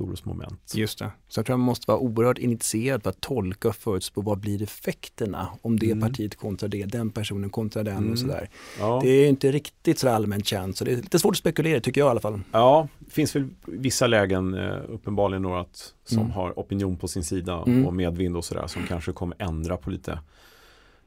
[0.01, 0.73] orosmoment.
[0.75, 1.11] Just det.
[1.27, 4.61] Så jag tror man måste vara oerhört initierad för att tolka och förutspå vad blir
[4.61, 6.09] effekterna om det mm.
[6.09, 8.11] partiet kontra det, den personen kontra den mm.
[8.11, 8.49] och sådär.
[8.79, 8.99] Ja.
[9.03, 12.01] Det är inte riktigt så allmänt känt så det är lite svårt att spekulera tycker
[12.01, 12.39] jag i alla fall.
[12.51, 16.31] Ja, det finns väl vissa lägen, eh, uppenbarligen några att, som mm.
[16.31, 17.85] har opinion på sin sida mm.
[17.85, 20.19] och medvind och sådär som kanske kommer ändra på lite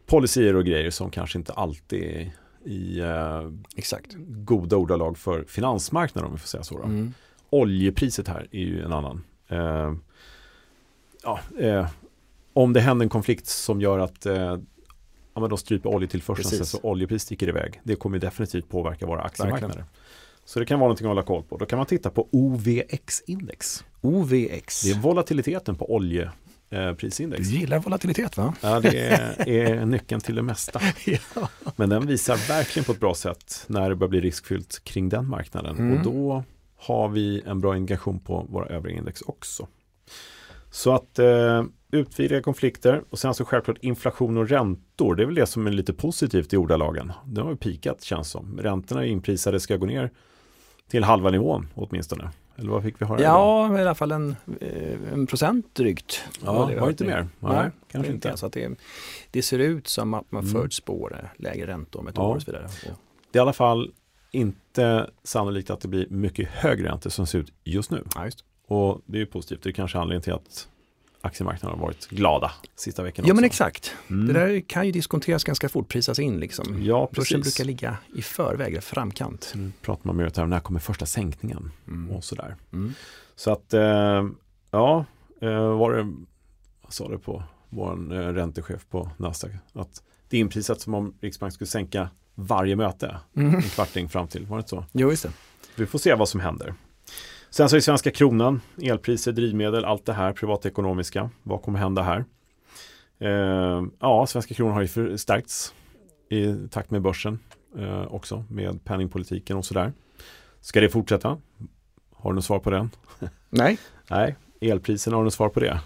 [0.07, 2.33] policyer och grejer som kanske inte alltid är
[2.65, 4.15] i eh, Exakt.
[4.29, 6.83] goda ordalag för finansmarknaden om vi får säga så.
[6.83, 7.15] Mm.
[7.51, 9.25] Oljepriset här är ju en annan.
[9.49, 9.95] Eh,
[11.23, 11.89] ja, eh,
[12.53, 14.59] om det händer en konflikt som gör att eh,
[15.35, 17.81] ja, men de stryper oljetillförseln så oljepriset sticker iväg.
[17.83, 19.67] Det kommer definitivt påverka våra aktiemarknader.
[19.67, 19.89] Verkligen.
[20.45, 21.57] Så det kan vara någonting att hålla koll på.
[21.57, 23.85] Då kan man titta på OVX-index.
[24.01, 24.83] OVX.
[24.83, 27.49] Det är volatiliteten på oljeprisindex.
[27.49, 28.55] Du gillar volatilitet va?
[28.61, 30.81] Ja, det är, är nyckeln till det mesta.
[31.35, 31.49] ja.
[31.77, 35.29] Men den visar verkligen på ett bra sätt när det börjar bli riskfyllt kring den
[35.29, 35.79] marknaden.
[35.79, 35.99] Mm.
[35.99, 36.45] Och då
[36.79, 39.67] har vi en bra indikation på våra övriga index också.
[40.71, 45.15] Så att eh, utvidgade konflikter och sen så självklart inflation och räntor.
[45.15, 47.13] Det är väl det som är lite positivt i ordalagen.
[47.27, 48.59] Det har ju pikat känns som.
[48.63, 50.11] Räntorna är inprisade ska gå ner
[50.89, 52.31] till halva nivån åtminstone.
[52.57, 53.23] Eller vad fick vi höra?
[53.23, 53.79] Ja, idag?
[53.79, 56.25] i alla fall en, eh, en procent drygt.
[56.45, 57.29] Ja, var, det var inte mer?
[57.41, 58.37] Nej, Nej kanske inte.
[58.37, 58.79] Så det,
[59.31, 60.55] det, ser ut som att man mm.
[60.55, 62.23] förutspår lägre räntor om ett ja.
[62.23, 62.69] år och så vidare.
[63.31, 63.93] Det är i alla fall
[64.31, 68.05] inte sannolikt att det blir mycket högre räntor som ser ut just nu.
[68.15, 68.45] Ja, just.
[68.67, 69.63] Och det är positivt.
[69.63, 70.69] Det är kanske anledningen till att
[71.21, 73.25] aktiemarknaden har varit glada sista veckan.
[73.25, 73.35] Ja också.
[73.35, 73.95] men exakt.
[74.11, 74.27] Mm.
[74.27, 76.83] Det där kan ju diskonteras ganska fort, prisas in liksom.
[76.83, 77.19] Ja, precis.
[77.19, 79.53] Börsen brukar ligga i förväg, framkant.
[79.55, 82.11] Mm, pratar man mer om när kommer första sänkningen mm.
[82.11, 82.57] och sådär.
[82.73, 82.95] Mm.
[83.37, 84.29] Så att, eh,
[84.71, 85.05] ja,
[85.41, 86.03] eh, var det,
[86.83, 89.53] vad sa du på vår eh, räntechef på Nasdaq?
[89.73, 93.17] Att det är inprisat som om Riksbanken skulle sänka varje möte.
[93.37, 93.55] Mm.
[93.55, 94.85] En kvarting fram till, var det inte så?
[94.93, 95.33] Jo, just det.
[95.75, 96.75] Vi får se vad som händer.
[97.51, 101.31] Sen så är svenska kronan, elpriser, drivmedel, allt det här privatekonomiska.
[101.43, 102.25] Vad kommer hända här?
[103.19, 105.75] Eh, ja, svenska kronan har ju förstärkts
[106.31, 107.39] i takt med börsen
[107.79, 109.93] eh, också med penningpolitiken och sådär.
[110.61, 111.39] Ska det fortsätta?
[112.15, 112.91] Har du något svar på den?
[113.51, 113.79] Nej.
[114.11, 115.81] Nej, elpriserna, har du något svar på det?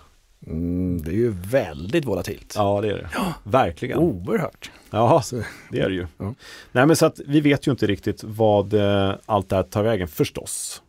[0.46, 2.54] Mm, det är ju väldigt volatilt.
[2.56, 3.08] Ja, det är det.
[3.14, 3.34] Ja.
[3.44, 3.98] Verkligen.
[3.98, 4.70] Oerhört.
[4.90, 5.42] Ja, så.
[5.70, 6.06] det är det ju.
[6.18, 6.34] Ja.
[6.72, 9.82] Nej, men så att vi vet ju inte riktigt vad eh, allt det här tar
[9.82, 10.82] vägen förstås.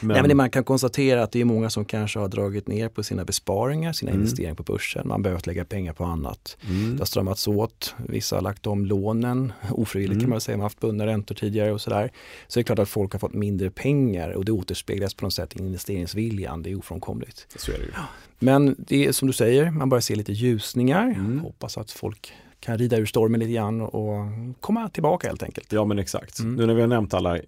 [0.00, 0.08] Men...
[0.08, 3.02] Nej, men man kan konstatera att det är många som kanske har dragit ner på
[3.02, 4.20] sina besparingar, sina mm.
[4.20, 5.08] investeringar på börsen.
[5.08, 6.56] Man behövt lägga pengar på annat.
[6.68, 6.92] Mm.
[6.92, 7.94] Det har strömmats åt.
[8.08, 10.20] Vissa har lagt om lånen ofrivilligt mm.
[10.20, 10.56] kan man säga.
[10.56, 12.10] Man har haft bundna räntor tidigare och sådär.
[12.48, 15.34] Så det är klart att folk har fått mindre pengar och det återspeglas på något
[15.34, 16.62] sätt i investeringsviljan.
[16.62, 17.46] Det är ofrånkomligt.
[17.66, 17.92] Det ju.
[18.38, 21.04] Men det är som du säger, man börjar se lite ljusningar.
[21.04, 21.38] Mm.
[21.38, 24.18] Hoppas att folk kan rida ur stormen lite grann och
[24.60, 25.72] komma tillbaka helt enkelt.
[25.72, 26.38] Ja men exakt.
[26.38, 26.54] Mm.
[26.54, 27.38] Nu när vi har nämnt alla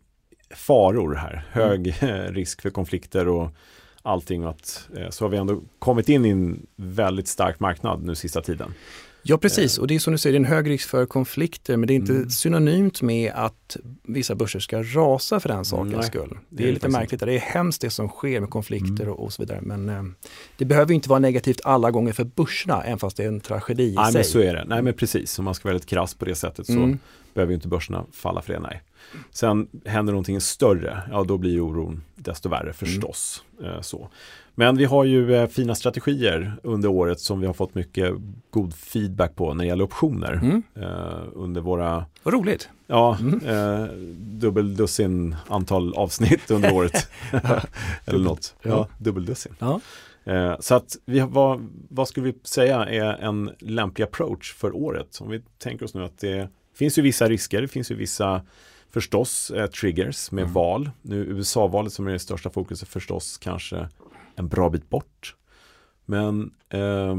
[0.54, 2.34] faror här, hög mm.
[2.34, 3.50] risk för konflikter och
[4.02, 4.44] allting.
[4.44, 8.40] Att, eh, så har vi ändå kommit in i en väldigt stark marknad nu sista
[8.40, 8.74] tiden.
[9.26, 11.76] Ja precis, och det är som du säger, det är en hög risk för konflikter
[11.76, 12.30] men det är inte mm.
[12.30, 16.38] synonymt med att vissa börser ska rasa för den sakens Nej, skull.
[16.48, 19.14] Det, det är, lite märkligt, det är hemskt det som sker med konflikter mm.
[19.14, 20.02] och, och, så vidare men eh,
[20.56, 23.82] det behöver inte vara negativt alla gånger för börserna även fast det är en tragedi
[23.82, 24.14] i Nej, sig.
[24.14, 26.34] Men så är det, Nej men precis, om man ska vara väldigt krass på det
[26.34, 26.98] sättet så mm.
[27.34, 28.60] behöver inte börserna falla för det.
[28.60, 28.82] Nej.
[29.30, 33.44] Sen händer någonting större, ja då blir oron desto värre förstås.
[33.60, 33.82] Mm.
[33.82, 34.08] Så.
[34.54, 38.14] Men vi har ju eh, fina strategier under året som vi har fått mycket
[38.50, 40.32] god feedback på när det gäller optioner.
[40.32, 40.62] Mm.
[40.74, 42.06] Eh, under våra...
[42.22, 42.68] Vad roligt!
[42.86, 43.46] Ja, mm.
[43.46, 47.08] eh, dubbeldussin antal avsnitt under året.
[48.04, 48.54] Eller något.
[48.62, 49.54] Ja, ja dubbeldussin.
[49.58, 49.80] Ja.
[50.24, 55.18] Eh, så att vi, vad, vad skulle vi säga är en lämplig approach för året?
[55.20, 58.42] Om vi tänker oss nu att det finns ju vissa risker, det finns ju vissa
[58.94, 60.54] förstås eh, triggers med mm.
[60.54, 60.90] val.
[61.02, 63.88] Nu USA-valet som är det största fokuset förstås kanske
[64.36, 65.34] en bra bit bort.
[66.04, 67.16] Men eh,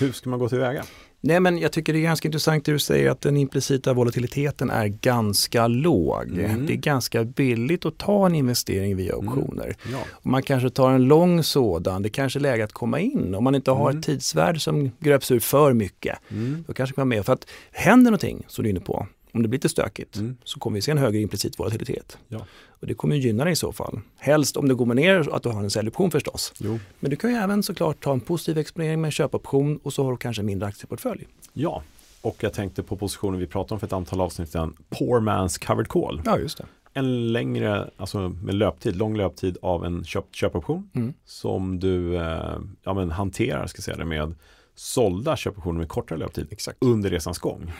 [0.00, 0.84] hur ska man gå tillväga?
[1.20, 4.70] Nej men jag tycker det är ganska intressant det du säger att den implicita volatiliteten
[4.70, 6.38] är ganska låg.
[6.38, 6.66] Mm.
[6.66, 9.64] Det är ganska billigt att ta en investering via optioner.
[9.64, 9.98] Mm.
[9.98, 9.98] Ja.
[10.22, 13.34] Man kanske tar en lång sådan, det kanske är läge att komma in.
[13.34, 13.98] Om man inte har mm.
[13.98, 16.64] ett tidsvärde som gröps ur för mycket, mm.
[16.66, 17.26] då kanske man är med.
[17.26, 20.36] För att händer någonting, som du är inne på, om det blir lite stökigt mm.
[20.44, 22.18] så kommer vi se en högre implicit volatilitet.
[22.28, 22.46] Ja.
[22.68, 24.00] Och det kommer gynna dig i så fall.
[24.18, 26.52] Helst om det går ner att du har en säljoption förstås.
[26.58, 26.78] Jo.
[27.00, 30.04] Men du kan ju även såklart ta en positiv exponering med en köpoption och så
[30.04, 31.26] har du kanske mindre aktieportfölj.
[31.52, 31.82] Ja,
[32.22, 35.66] och jag tänkte på positionen vi pratade om för ett antal avsnitt sedan, Poor Man's
[35.66, 36.22] Covered Call.
[36.24, 36.64] Ja, just det.
[36.94, 41.14] En längre, alltså med löptid, lång löptid av en köp, köpoption mm.
[41.24, 44.34] som du eh, ja, men hanterar, ska säga det, med
[44.74, 46.78] sålda köpoptioner med kortare löptid Exakt.
[46.80, 47.72] under resans gång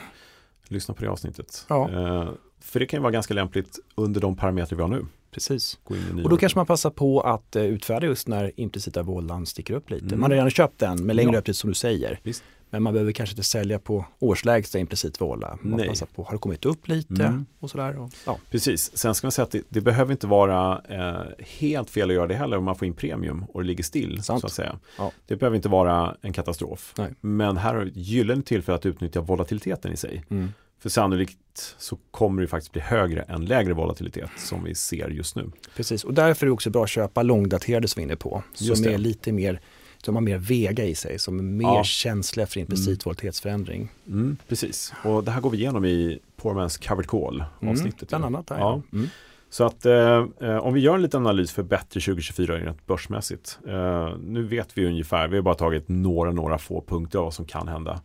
[0.72, 1.66] lyssna på det avsnittet.
[1.68, 1.90] Ja.
[1.90, 2.28] Eh,
[2.60, 5.06] för det kan ju vara ganska lämpligt under de parametrar vi har nu.
[5.30, 5.78] Precis.
[6.24, 9.90] Och då kanske man passar på att uh, utfärda just när implicita vålan sticker upp
[9.90, 10.04] lite.
[10.04, 10.20] Mm.
[10.20, 11.38] Man har redan köpt den med längre ja.
[11.38, 12.20] öppet som du säger.
[12.22, 12.44] Visst.
[12.72, 15.58] Men man behöver kanske inte sälja på årslägsta implicit våla.
[15.62, 15.88] Man Nej.
[15.88, 17.46] passar på, har det kommit upp lite mm.
[17.58, 17.98] och sådär.
[17.98, 18.38] Och, ja.
[18.50, 22.14] Precis, sen ska man säga att det, det behöver inte vara eh, helt fel att
[22.14, 24.22] göra det heller om man får in premium och det ligger still.
[24.22, 24.40] Sant.
[24.40, 24.78] Så att säga.
[24.98, 25.12] Ja.
[25.26, 26.94] Det behöver inte vara en katastrof.
[26.98, 27.14] Nej.
[27.20, 30.24] Men här har ett gyllene tillfälle att utnyttja volatiliteten i sig.
[30.30, 30.52] Mm.
[30.78, 35.36] För sannolikt så kommer det faktiskt bli högre än lägre volatilitet som vi ser just
[35.36, 35.50] nu.
[35.76, 38.42] Precis, och därför är det också bra att köpa långdaterade som vi är inne på.
[38.54, 39.60] Som är lite mer
[40.04, 41.84] som har mer vega i sig, som är mer ja.
[41.84, 43.06] känsliga för implicit
[43.44, 43.88] mm.
[44.08, 48.08] Mm, precis, och det här går vi igenom i Poor Man's Covered Call mm, avsnittet.
[48.08, 48.50] bland annat.
[48.50, 48.82] Här, ja.
[48.92, 49.08] Mm.
[49.50, 53.58] Så att eh, eh, om vi gör en liten analys för bättre 2024 rent börsmässigt.
[53.68, 57.34] Eh, nu vet vi ungefär, vi har bara tagit några, några få punkter av vad
[57.34, 58.00] som kan hända.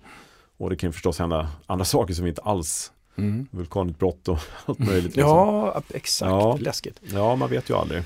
[0.58, 3.48] Och det kan förstås hända andra saker som vi inte alls Mm.
[3.52, 5.16] Vulkanutbrott och allt möjligt.
[5.16, 5.22] Liksom.
[5.22, 6.30] Ja, exakt.
[6.30, 6.58] Ja.
[6.62, 7.00] Läskigt.
[7.14, 8.04] Ja, man vet ju aldrig.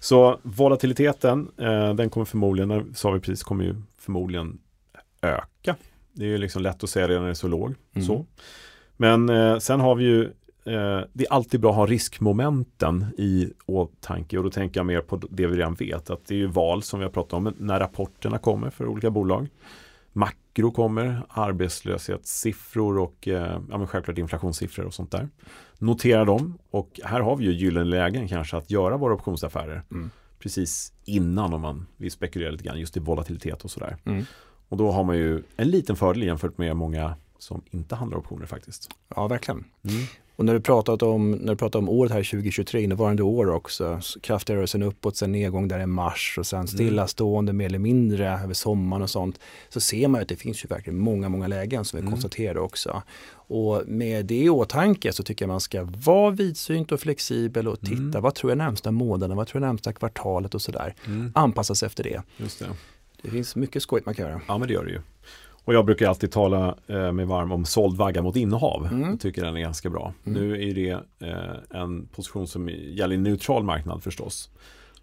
[0.00, 4.58] Så volatiliteten, eh, den kommer förmodligen, sa vi precis, kommer ju förmodligen
[5.22, 5.76] öka.
[6.12, 7.74] Det är ju liksom lätt att säga det när det är så låg.
[7.94, 8.06] Mm.
[8.06, 8.26] Så.
[8.96, 10.24] Men eh, sen har vi ju,
[10.64, 15.00] eh, det är alltid bra att ha riskmomenten i åtanke och då tänker jag mer
[15.00, 16.10] på det vi redan vet.
[16.10, 19.10] Att det är ju val som vi har pratat om när rapporterna kommer för olika
[19.10, 19.48] bolag
[20.18, 25.28] makro kommer, arbetslöshetssiffror och eh, ja, men självklart inflationssiffror och sånt där.
[25.78, 30.10] Notera dem och här har vi ju gyllene lägen kanske att göra våra optionsaffärer mm.
[30.38, 33.96] precis innan om man vill spekulera lite grann just i volatilitet och sådär.
[34.04, 34.24] Mm.
[34.68, 38.46] Och då har man ju en liten fördel jämfört med många som inte handlar optioner
[38.46, 38.90] faktiskt.
[39.16, 39.64] Ja, verkligen.
[39.84, 40.04] Mm.
[40.38, 44.00] Och när du pratat om, när du pratar om året här 2023, innevarande år också,
[44.20, 46.66] kraftig rörelsen uppåt, sen nedgång där i mars och sen mm.
[46.66, 49.40] stillastående mer eller mindre över sommaren och sånt.
[49.68, 52.12] Så ser man att det finns ju verkligen många, många lägen som vi mm.
[52.12, 53.02] konstaterade också.
[53.30, 57.80] Och med det i åtanke så tycker jag man ska vara vidsynt och flexibel och
[57.80, 58.22] titta, mm.
[58.22, 60.94] vad tror jag närmsta månaden, vad tror jag närmsta kvartalet och sådär.
[61.06, 61.32] Mm.
[61.34, 62.22] Anpassa sig efter det.
[62.36, 62.66] Just det.
[63.22, 64.40] Det finns mycket skojt man kan göra.
[64.48, 65.00] Ja men det gör det ju.
[65.68, 68.86] Och jag brukar alltid tala eh, mig varm om såld vagga mot innehav.
[68.86, 69.10] Mm.
[69.10, 70.14] Jag tycker den är ganska bra.
[70.24, 70.40] Mm.
[70.40, 70.90] Nu är det
[71.28, 74.50] eh, en position som gäller neutral marknad förstås.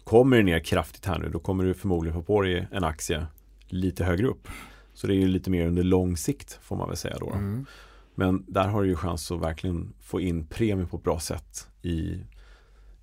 [0.04, 3.26] Kommer det ner kraftigt här nu då kommer du förmodligen få på dig en aktie
[3.68, 4.48] lite högre upp.
[4.94, 7.32] Så det är ju lite mer under lång sikt får man väl säga då.
[7.32, 7.66] Mm.
[8.14, 11.68] Men där har du ju chans att verkligen få in premie på ett bra sätt
[11.82, 12.20] i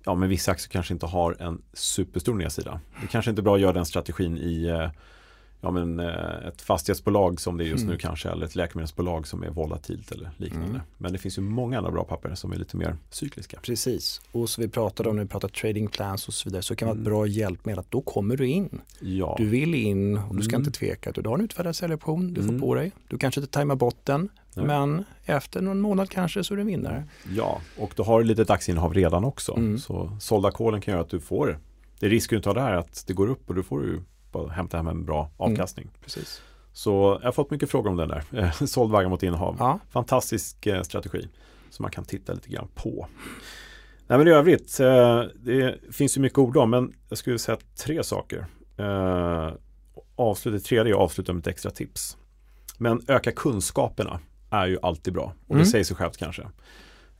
[0.04, 2.80] Ja men vissa aktier kanske inte har en superstor nedsida.
[3.00, 4.90] Det kanske inte är bra att göra den strategin i eh,
[5.64, 7.92] ja, men, eh, ett fastighetsbolag som det är just mm.
[7.92, 10.68] nu kanske eller ett läkemedelsbolag som är volatilt eller liknande.
[10.68, 10.80] Mm.
[10.98, 13.58] Men det finns ju många andra bra papper som är lite mer cykliska.
[13.62, 16.76] Precis, och så vi pratade om när vi pratade trading plans och så vidare så
[16.76, 17.12] kan vara ett mm.
[17.12, 18.80] bra hjälp med att då kommer du in.
[19.00, 19.34] Ja.
[19.38, 20.66] Du vill in och du ska mm.
[20.66, 21.12] inte tveka.
[21.12, 22.60] Du har en utfärdad säljoption, du får mm.
[22.60, 22.92] på dig.
[23.08, 24.66] Du kanske inte tajmar botten Nej.
[24.66, 27.04] men efter någon månad kanske så är du en vinnare.
[27.32, 29.58] Ja, och då har du lite aktieinnehav redan också.
[29.78, 31.58] Så sålda kolen kan göra att du får
[31.98, 34.02] det risken du tar där är att det går upp och då får du
[34.38, 35.52] och hämta hem en bra mm.
[35.52, 35.84] avkastning.
[35.84, 36.42] Mm, precis.
[36.72, 38.66] Så jag har fått mycket frågor om den där.
[38.66, 39.56] Såld vagga mot innehav.
[39.58, 39.78] Ja.
[39.90, 41.28] Fantastisk eh, strategi
[41.70, 43.06] som man kan titta lite grann på.
[44.06, 47.58] Nej, men i övrigt, eh, det finns ju mycket ord om, men jag skulle säga
[47.84, 48.46] tre saker.
[48.76, 49.52] Eh,
[50.16, 52.16] avsluta, tredje är avsluta med ett extra tips.
[52.78, 54.20] Men öka kunskaperna
[54.50, 55.66] är ju alltid bra och det mm.
[55.66, 56.42] säger sig självt kanske.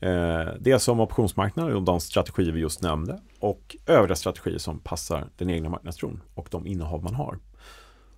[0.04, 5.28] Eh, det som optionsmarknaden och de strategier vi just nämnde och övriga strategier som passar
[5.36, 7.38] den egna marknadstron och de innehav man har.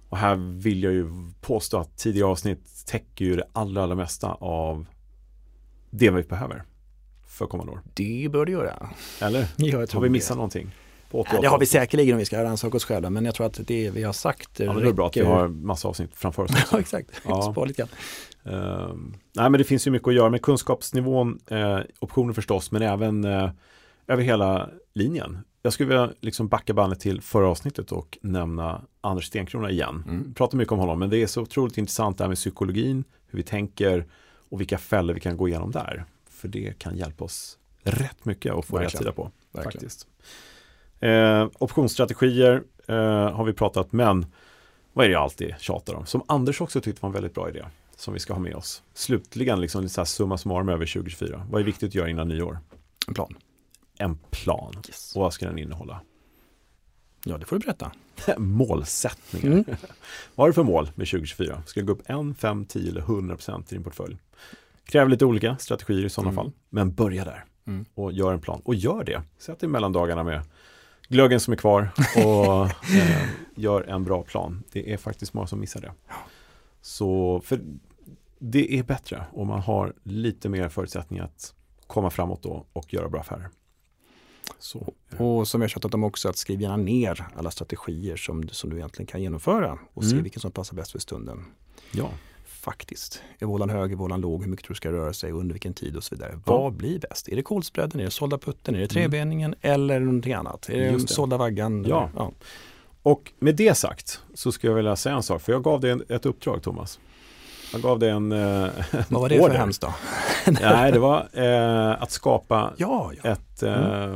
[0.09, 4.33] Och här vill jag ju påstå att tidigare avsnitt täcker ju det allra, allra mesta
[4.33, 4.87] av
[5.91, 6.65] det vi behöver
[7.27, 7.81] för kommande år.
[7.95, 8.91] Det bör det göra.
[9.21, 9.41] Eller?
[9.57, 10.13] Ja, jag tror har vi det.
[10.13, 10.71] missat någonting?
[11.11, 13.35] På 88 Ja, det har vi säkerligen om vi ska rannsaka oss själva, men jag
[13.35, 15.89] tror att det vi har sagt Ja, men det är bra att vi har massa
[15.89, 16.51] avsnitt framför oss.
[16.73, 17.11] Ja, exakt.
[17.25, 17.43] Ja.
[17.53, 17.89] Spara lite grann.
[18.55, 22.83] Ehm, nej, men det finns ju mycket att göra med kunskapsnivån, eh, optioner förstås, men
[22.83, 23.51] även eh,
[24.07, 25.39] över hela linjen.
[25.63, 30.05] Jag skulle vilja liksom backa bandet till förra avsnittet och nämna Anders Stenkrona igen.
[30.07, 30.35] Mm.
[30.35, 33.37] Pratar mycket om honom, men det är så otroligt intressant det här med psykologin, hur
[33.37, 34.07] vi tänker
[34.49, 36.05] och vilka fällor vi kan gå igenom där.
[36.31, 39.31] För det kan hjälpa oss rätt mycket att få rätt sida på.
[39.53, 39.73] Verkligen.
[39.73, 40.07] Faktiskt.
[41.01, 42.97] Eh, optionsstrategier eh,
[43.31, 44.27] har vi pratat, men
[44.93, 46.07] vad är det jag alltid tjatar om?
[46.07, 47.65] Som Anders också tyckte var en väldigt bra idé,
[47.97, 48.83] som vi ska ha med oss.
[48.95, 51.47] Slutligen, liksom lite så här summa summarum över 2024.
[51.51, 52.59] Vad är viktigt att göra innan nyår?
[53.09, 53.37] En plan.
[53.99, 54.73] En plan.
[54.89, 55.17] Yes.
[55.17, 56.01] Och vad ska den innehålla?
[57.25, 57.93] Ja, det får du berätta.
[58.39, 59.47] Målsättningar.
[59.53, 59.65] Mm.
[60.35, 61.63] vad har du för mål med 2024?
[61.67, 64.17] Ska det gå upp 1, 5, 10 eller 100 procent i din portfölj?
[64.85, 66.45] Kräver lite olika strategier i sådana Mm.
[66.45, 66.53] fall.
[66.69, 67.85] Men börja där Mm.
[67.95, 68.61] och gör en plan.
[68.65, 69.23] Och gör det.
[69.39, 70.43] Sätt dig mellan dagarna med
[71.09, 72.65] glöggen som är kvar och
[72.95, 74.63] eh, gör en bra plan.
[74.73, 75.93] Det är faktiskt många som missar det.
[76.81, 77.61] Så för
[78.39, 81.55] det är bättre om man har lite mer förutsättningar att
[81.87, 83.49] komma framåt då och göra bra affärer.
[84.59, 88.71] Så, Och som jag tjatat om också, att skriv gärna ner alla strategier som, som
[88.71, 90.23] du egentligen kan genomföra och se Mm.
[90.23, 91.45] vilken som passar bäst för stunden.
[91.93, 92.11] ja.
[92.67, 93.23] Faktiskt.
[93.39, 95.75] Är vålan hög, är vålan låg, hur mycket tror du ska röra sig, under vilken
[95.75, 96.39] tid och så vidare.
[96.45, 97.29] Vad blir bäst?
[97.29, 100.69] Är det kolspreaden, är det sålda putten, är det trebeningen eller någonting annat?
[100.69, 100.93] Är det Mm.
[100.95, 101.15] Just det.
[101.15, 101.85] sålda vaggan?
[101.89, 102.11] Ja.
[102.17, 102.33] Ja.
[103.03, 105.91] Och med det sagt så skulle jag vilja säga en sak, för jag gav dig
[105.91, 106.99] en- ett uppdrag Thomas.
[107.73, 108.39] Jag gav dig en eh,
[109.09, 109.55] Vad var det för order.
[109.59, 109.95] hemskt då?
[110.63, 113.31] Nej, det var eh, att skapa Ja, ja.
[113.31, 114.15] ett, eh,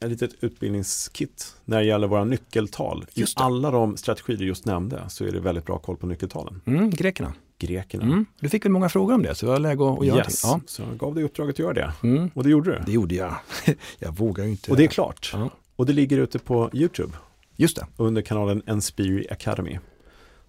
[0.00, 3.04] ett litet utbildningskit när det gäller våra nyckeltal.
[3.14, 6.60] I alla de strategier du just nämnde så är det väldigt bra koll på nyckeltalen.
[6.66, 7.32] Mm, grekerna.
[7.58, 8.04] Grekerna.
[8.04, 8.26] Mm.
[8.40, 10.68] Du fick väl många frågor om det, så det var läge att, göra Yes, någonting.
[10.68, 11.92] så jag gav dig uppdraget att göra det.
[12.02, 12.08] Ja.
[12.08, 12.30] Mm.
[12.34, 12.82] Och det gjorde du.
[12.86, 13.34] Det gjorde jag.
[13.98, 14.70] jag vågar ju inte.
[14.70, 15.30] Och det är klart.
[15.32, 15.50] Ja.
[15.76, 17.12] Och det ligger ute på YouTube
[17.56, 17.86] Just det.
[17.96, 19.78] under kanalen Enspiri Academy.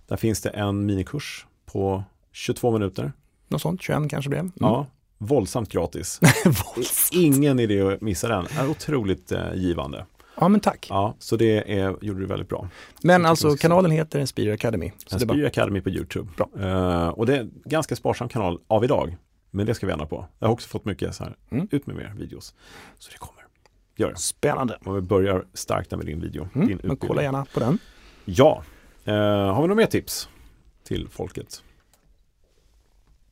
[0.07, 3.11] Där finns det en minikurs på 22 minuter.
[3.47, 4.39] Något sånt, 21 kanske blev.
[4.41, 4.51] Mm.
[4.59, 6.19] Ja, våldsamt gratis.
[6.45, 7.09] Våldsamt.
[7.13, 8.43] Ingen idé att missa den.
[8.55, 10.05] Det är otroligt eh, givande.
[10.39, 10.87] Ja, men tack.
[10.89, 12.67] Ja, så det är, gjorde du väldigt bra.
[13.03, 14.91] Men alltså kanalen heter Inspire Academy.
[15.11, 16.29] Inspire bara, Academy på YouTube.
[16.37, 16.49] Bra.
[16.59, 19.17] Eh, och det är en ganska sparsam kanal av idag.
[19.51, 20.25] Men det ska vi ändra på.
[20.39, 21.67] Jag har också fått mycket så här, Mm.
[21.71, 22.53] ut med mer videos.
[22.99, 23.43] Så det kommer.
[23.95, 24.17] Gör det.
[24.17, 24.77] spännande.
[24.85, 26.47] Om vi börjar starkt med din video.
[26.55, 26.67] Mm.
[26.67, 27.77] din Men kolla gärna på den.
[28.25, 28.63] Ja.
[29.05, 30.29] Eh, har vi några mer tips
[30.83, 31.63] till folket?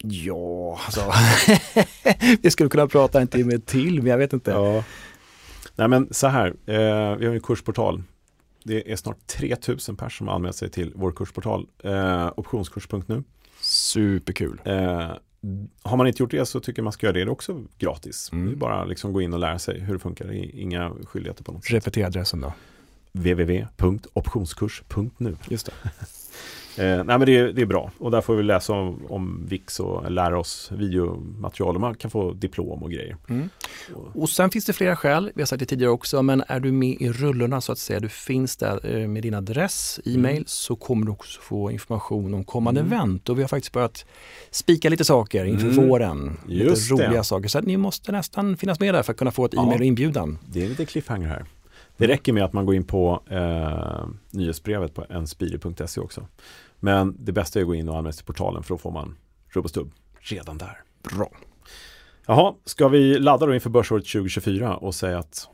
[0.04, 1.02] Ja, alltså.
[2.42, 4.52] vi skulle kunna prata en timme till, men jag vet inte.
[4.52, 4.84] Ja.
[5.78, 8.04] Nej men så här, eh, vi har en kursportal.
[8.64, 13.24] Det är snart 3000 personer som har anmält sig till vår kursportal, eh, optionskurs.nu.
[13.62, 14.62] Superkul.
[14.66, 15.12] Eh,
[15.82, 17.26] har man inte gjort det så tycker jag man ska göra det.
[17.26, 18.30] Det också gratis.
[18.32, 18.46] Mm.
[18.46, 20.26] Det är bara liksom gå in och lära sig hur det funkar.
[20.26, 21.74] Det inga skyldigheter på något sätt.
[21.74, 22.54] Repetera adressen då.
[23.12, 25.74] www.optionskurs.nu Just det.
[26.80, 29.46] Eh, Nej men det är, det är bra och där får vi läsa om, om
[29.50, 33.18] VIX och lära oss videomaterial och man kan få diplom och grejer.
[33.30, 33.50] Mm.
[34.14, 36.72] Och, sen finns det flera skäl, vi har sagt det tidigare också, men är du
[36.72, 40.44] med i rullorna så att säga, du finns där eh, med din adress, e-mail, Mm.
[40.48, 42.94] så kommer du också få information om kommande Mm.
[42.94, 43.30] event.
[43.30, 44.06] Och vi har faktiskt börjat
[44.52, 45.88] spika lite saker inför Mm.
[45.90, 46.38] våren.
[46.48, 47.08] Just lite det.
[47.10, 47.48] roliga saker.
[47.50, 50.40] Så ni måste nästan finnas med där för att kunna få ett e-mail och inbjudan.
[50.50, 51.46] det är lite cliffhanger här.
[51.98, 56.28] Det räcker med att man går in på eh, nyhetsbrevet på enspiri.se också.
[56.80, 58.92] Men det bästa är att gå in och anmäla sig till portalen för då får
[58.92, 59.16] man
[59.50, 60.82] rubb och stubb redan där.
[61.04, 61.32] Bra.
[62.26, 65.48] Jaha, ska vi ladda då inför börsåret 2024 och säga att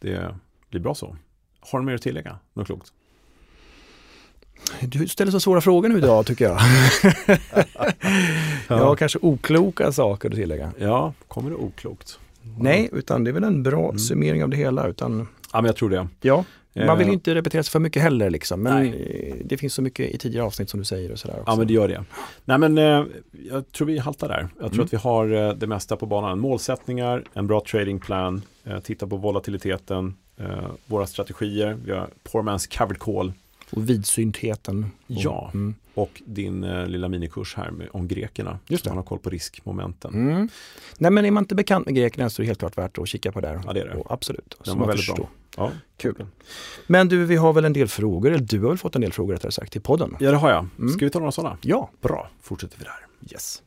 [0.00, 0.34] det
[0.70, 1.16] blir bra så?
[1.60, 2.38] Har du mer att tillägga?
[2.54, 2.92] Något klokt?
[4.80, 6.58] Du ställer så svåra frågor nu idag tycker jag.
[8.68, 10.72] ja, kanske okloka saker att tillägga.
[10.78, 12.18] Ja, kommer det oklokt?
[12.58, 13.98] Nej, utan det är väl en bra Mm.
[13.98, 14.86] summering av det hela.
[14.88, 16.08] Utan, Ja, men jag tror det.
[16.20, 18.62] ja, man vill Eh, ju inte repetera sig för mycket heller liksom.
[18.62, 19.42] Men Nej.
[19.44, 21.50] det finns så mycket i tidigare avsnitt som du säger och sådär också.
[21.52, 22.04] Ja, men det gör det.
[22.44, 23.04] Nej, men eh,
[23.50, 24.48] jag tror vi haltar där.
[24.60, 24.84] Jag tror Mm.
[24.84, 26.38] att vi har eh, det mesta på banan.
[26.38, 28.42] Målsättningar, en bra tradingplan,
[28.82, 30.14] titta på volatiliteten,
[30.86, 33.32] våra strategier, vi har poor man's covered call
[33.70, 34.84] Och vidsyntheten.
[34.84, 35.50] Och, Ja.
[35.54, 35.74] Mm.
[35.94, 38.58] och din eh, lilla minikurs här med, om grekerna.
[38.68, 38.94] Just Så det.
[38.94, 40.14] man har koll på riskmomenten.
[40.14, 40.48] Mm.
[40.98, 43.08] Nej men är man inte bekant med grekerna så är det helt klart värt att
[43.08, 43.60] kika på där.
[43.66, 43.94] Ja, det är det.
[43.94, 44.54] Och absolut.
[44.64, 45.16] Den Så var väldigt förstår.
[45.16, 45.28] bra.
[45.56, 45.70] Ja.
[45.96, 46.26] Kul.
[46.86, 49.12] Men du, vi har väl en del frågor, eller du har väl fått en del
[49.12, 50.16] frågor rättare sagt till podden?
[50.20, 50.66] ja, det har jag.
[50.78, 50.88] Mm.
[50.92, 51.58] Ska vi ta några sådana?
[51.62, 51.90] Ja.
[52.00, 53.32] Bra, fortsätter vi där.
[53.32, 53.62] Yes.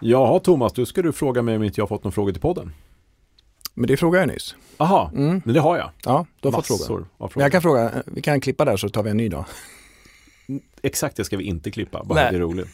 [0.00, 2.42] Jaha Thomas, då ska du fråga mig om inte jag har fått någon fråga till
[2.42, 2.72] podden.
[3.74, 4.56] Men det frågade jag nyss.
[4.76, 5.42] Aha, Mm.
[5.44, 5.90] men det har jag.
[6.04, 7.06] Ja, du har fått frågan.
[7.18, 7.42] Men frågor.
[7.44, 9.44] jag kan fråga, vi kan klippa där så tar vi en ny då.
[10.82, 12.30] Exakt det ska vi inte klippa, bara Nej.
[12.32, 12.68] det är roligt.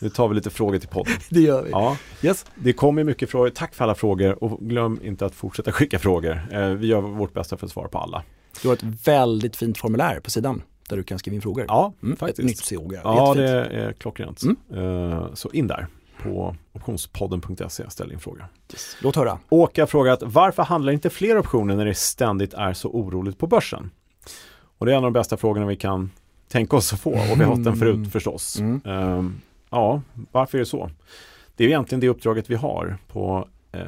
[0.00, 1.12] Nu tar vi lite frågor till podden.
[1.30, 1.70] Det gör vi.
[1.70, 2.46] Ja, Yes.
[2.54, 3.50] det kommer mycket frågor.
[3.50, 6.48] Tack för alla frågor och glöm inte att fortsätta skicka frågor.
[6.52, 8.22] Eh, vi gör vårt bästa för att svara på alla.
[8.62, 11.64] Du har ett väldigt fint formulär på sidan där du kan skriva in frågor.
[11.68, 12.38] Ja, Mm, faktiskt.
[12.38, 13.00] Ett nytt fråga.
[13.04, 14.42] Ja, det är klockrent.
[14.42, 15.12] Mm.
[15.12, 15.86] Eh, Så in där
[16.22, 18.48] på optionspodden.se, ställ din fråga.
[18.72, 18.96] Yes.
[19.02, 19.38] Låt höra.
[19.48, 23.46] Åke har frågat varför handlar inte fler optioner när det ständigt är så oroligt på
[23.46, 23.90] börsen?
[24.78, 26.10] Och det är en av de bästa frågorna vi kan
[26.48, 28.58] tänka oss att få och vi har haft den förut förstås.
[28.58, 28.80] Mm.
[28.84, 30.02] Ehm, ja,
[30.32, 30.90] varför är det så?
[31.56, 33.82] Det är egentligen det uppdraget vi har på eh,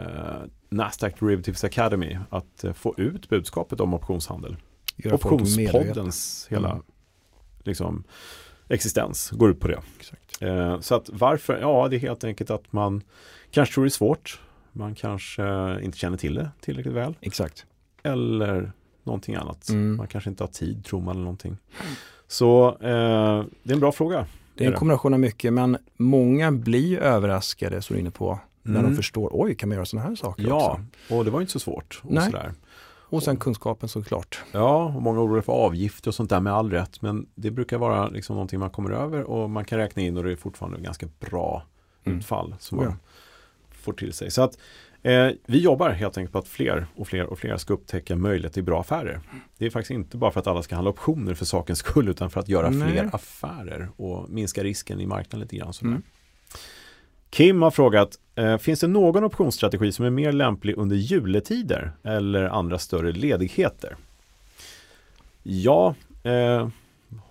[0.69, 4.57] Nasdaq Derivatives Academy att eh, få ut budskapet om optionshandel.
[5.13, 6.83] Optionspoddens hela Mm.
[7.63, 8.05] liksom,
[8.69, 9.79] existens går ut på det.
[10.41, 11.59] Eh, så att varför?
[11.61, 13.03] Ja, det är helt enkelt att man
[13.51, 14.41] kanske tror det är svårt.
[14.73, 17.15] Man kanske eh, inte känner till det tillräckligt väl.
[17.21, 17.67] Exakt.
[18.03, 19.69] Eller någonting annat.
[19.69, 19.97] Mm.
[19.97, 21.57] Man kanske inte har tid, tror man eller någonting.
[22.29, 24.27] Så eh, det är en bra fråga.
[24.55, 28.11] Det är en kombination av mycket men många blir ju överraskade, så du är inne
[28.11, 28.91] på, när Mm.
[28.91, 30.71] de förstår, oj kan man göra sådana här saker Ja,
[31.09, 31.15] också?
[31.15, 32.01] och det var inte så svårt.
[32.05, 32.25] Och Nej.
[32.25, 32.53] sådär.
[33.15, 34.43] Och sen kunskapen såklart.
[34.53, 37.03] Ja, och många oroar för avgifter och sånt där med all rätt.
[37.03, 40.25] Men det brukar vara liksom någonting man kommer över och man kan räkna in och
[40.25, 41.63] det är fortfarande ganska bra
[42.07, 42.19] Mm.
[42.19, 42.89] utfall som Oh ja.
[42.91, 42.99] man
[43.71, 44.31] får till sig.
[44.31, 44.59] Så att
[45.03, 48.53] eh, vi jobbar helt enkelt på att fler och fler och fler ska upptäcka möjlighet
[48.55, 49.21] till bra affärer.
[49.59, 52.31] Det är faktiskt inte bara för att alla ska handla optioner för sakens skull utan
[52.31, 52.89] för att göra Nej.
[52.93, 55.73] fler affärer och minska risken i marknaden lite grann.
[55.73, 55.91] Sådär.
[55.91, 56.03] Mm.
[57.35, 62.45] Kim har frågat, eh, finns det någon optionsstrategi som är mer lämplig under juletider eller
[62.45, 63.97] andra större ledigheter?
[65.43, 66.69] Ja, eh,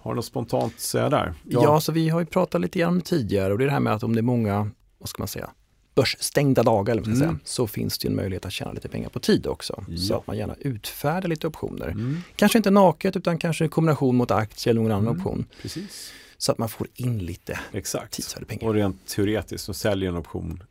[0.02, 1.34] har du något spontant att säga där?
[1.50, 1.82] Ja.
[1.82, 4.04] så vi har ju pratat lite grann tidigare och det är det här med att
[4.04, 5.50] om det är många, vad ska man säga,
[5.96, 7.18] börsstängda dagar eller Mm.
[7.20, 9.84] säga, så finns det en möjlighet att tjäna lite pengar på tid också.
[9.98, 10.18] Så Ja.
[10.18, 11.88] att man gärna utfärdar lite optioner.
[11.88, 15.18] Mm, Kanske inte naket utan kanske en kombination mot aktie eller någon annan Mm.
[15.18, 15.46] option.
[15.62, 16.12] precis.
[16.44, 18.14] Så att man får in lite Exakt.
[18.14, 18.68] tidsvärde pengar.
[18.68, 20.64] Och rent teoretiskt så säljer en option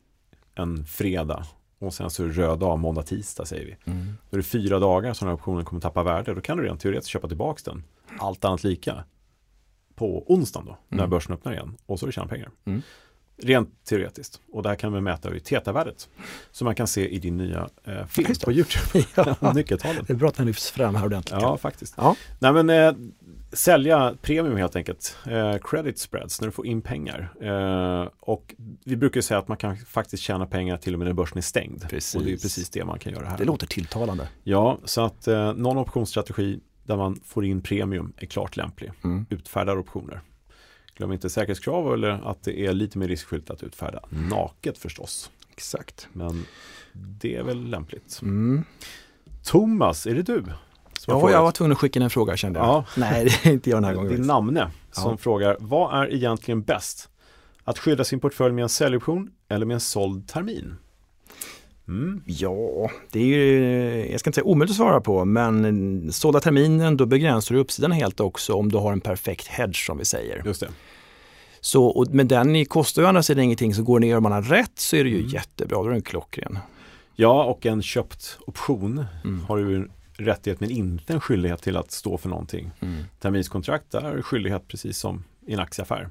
[0.55, 1.47] en fredag
[1.79, 3.91] och sen så är det röd dag måndag, tisdag säger vi.
[3.91, 4.05] Mm.
[4.29, 6.33] Då är det fyra dagar som den här optionen kommer tappa värde.
[6.33, 7.83] Då kan du rent teoretiskt köpa tillbaka den.
[8.19, 9.03] Allt annat lika.
[9.95, 11.09] På onsdagen då, när Mm.
[11.09, 11.77] börsen öppnar igen.
[11.85, 12.51] Och så har du tjänat pengar.
[12.65, 12.81] Mm.
[13.37, 14.39] Rent teoretiskt.
[14.51, 16.09] Och där kan man mäta i TETA-värdet.
[16.51, 18.45] Som man kan se i din nya eh, film det.
[18.45, 19.05] på YouTube.
[19.41, 19.53] Ja.
[19.53, 20.03] Nyckeltalen.
[20.07, 21.41] Det är bra att den lyfts fram här ordentligt.
[21.41, 21.93] Ja, faktiskt.
[21.97, 22.15] Ja.
[22.39, 22.93] Nej men eh,
[23.53, 25.17] sälja premium helt enkelt.
[25.25, 27.33] Eh, credit spreads, när du får in pengar.
[27.41, 31.13] Eh, och vi brukar säga att man kan faktiskt tjäna pengar till och med när
[31.13, 31.89] börsen är stängd.
[31.89, 32.15] Precis.
[32.15, 33.37] Och det är precis det man kan göra här.
[33.37, 34.29] Det låter tilltalande.
[34.43, 38.91] Ja, så att eh, någon optionsstrategi där man får in premium är klart lämplig.
[39.03, 39.25] Mm.
[39.29, 40.21] Utfärdar optioner.
[40.95, 45.31] Glöm inte säkerhetskrav eller att det är lite mer riskfyllt att utfärda naket förstås.
[45.51, 46.07] Exakt.
[46.13, 46.45] Men
[46.93, 48.19] det är väl lämpligt.
[48.21, 48.63] Mm.
[49.43, 50.43] Thomas, är det du?
[51.11, 52.67] Har Ja, jag var tvungen att skicka in en fråga kände jag.
[52.67, 52.85] Ja.
[52.97, 54.11] Nej, det är inte jag den här gången.
[54.11, 55.17] Din namne som Ja.
[55.17, 57.09] frågar vad är egentligen bäst?
[57.63, 60.75] Att skydda sin portfölj med en säljoption eller med en såld termin?
[61.87, 62.21] Mm.
[62.25, 66.97] Ja, det är ju, jag ska inte säga omöjligt att svara på, men sålda terminen
[66.97, 70.41] då begränsar du uppsidan helt också om du har en perfekt hedge som vi säger.
[70.45, 70.69] Just det.
[71.61, 74.31] Så, och, men den kostar ju andra sidan ingenting, så går det ner om man
[74.31, 75.29] har rätt så är det ju Mm.
[75.29, 76.59] jättebra, då är den klockren.
[77.15, 79.39] Ja, och en köpt option Mm.
[79.47, 79.91] har en
[80.23, 82.71] rättighet men inte en skyldighet till att stå för någonting.
[82.79, 83.03] Mm.
[83.19, 86.09] Terminskontrakt, är skyldighet precis som i en aktieaffär.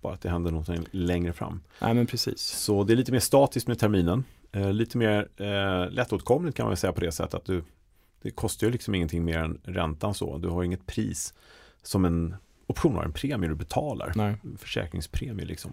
[0.00, 1.60] Bara att det händer något längre fram.
[1.80, 2.40] Nej men precis.
[2.40, 4.24] Så det är lite mer statiskt med terminen.
[4.52, 7.62] Eh, lite mer eh, lättåtkomligt kan man säga på det sättet att du
[8.22, 10.38] det kostar ju liksom ingenting mer än räntan så.
[10.38, 11.34] Du har inget pris
[11.82, 12.36] som en
[12.66, 14.12] option har, en premie du betalar.
[14.14, 14.36] Nej.
[14.58, 15.70] Försäkringspremie liksom.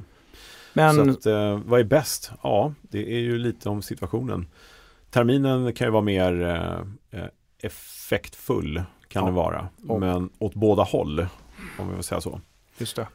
[0.74, 2.32] Men Så att, eh, vad är bäst?
[2.44, 4.48] Ja, det är ju lite om situationen.
[5.10, 7.28] Terminen kan ju vara mer eh, eh,
[7.64, 9.26] effektfull kan Ja.
[9.30, 9.68] det vara.
[9.88, 11.28] Och- Men åt båda håll,
[11.80, 12.42] om vi vill säga så.
[12.78, 13.08] just det.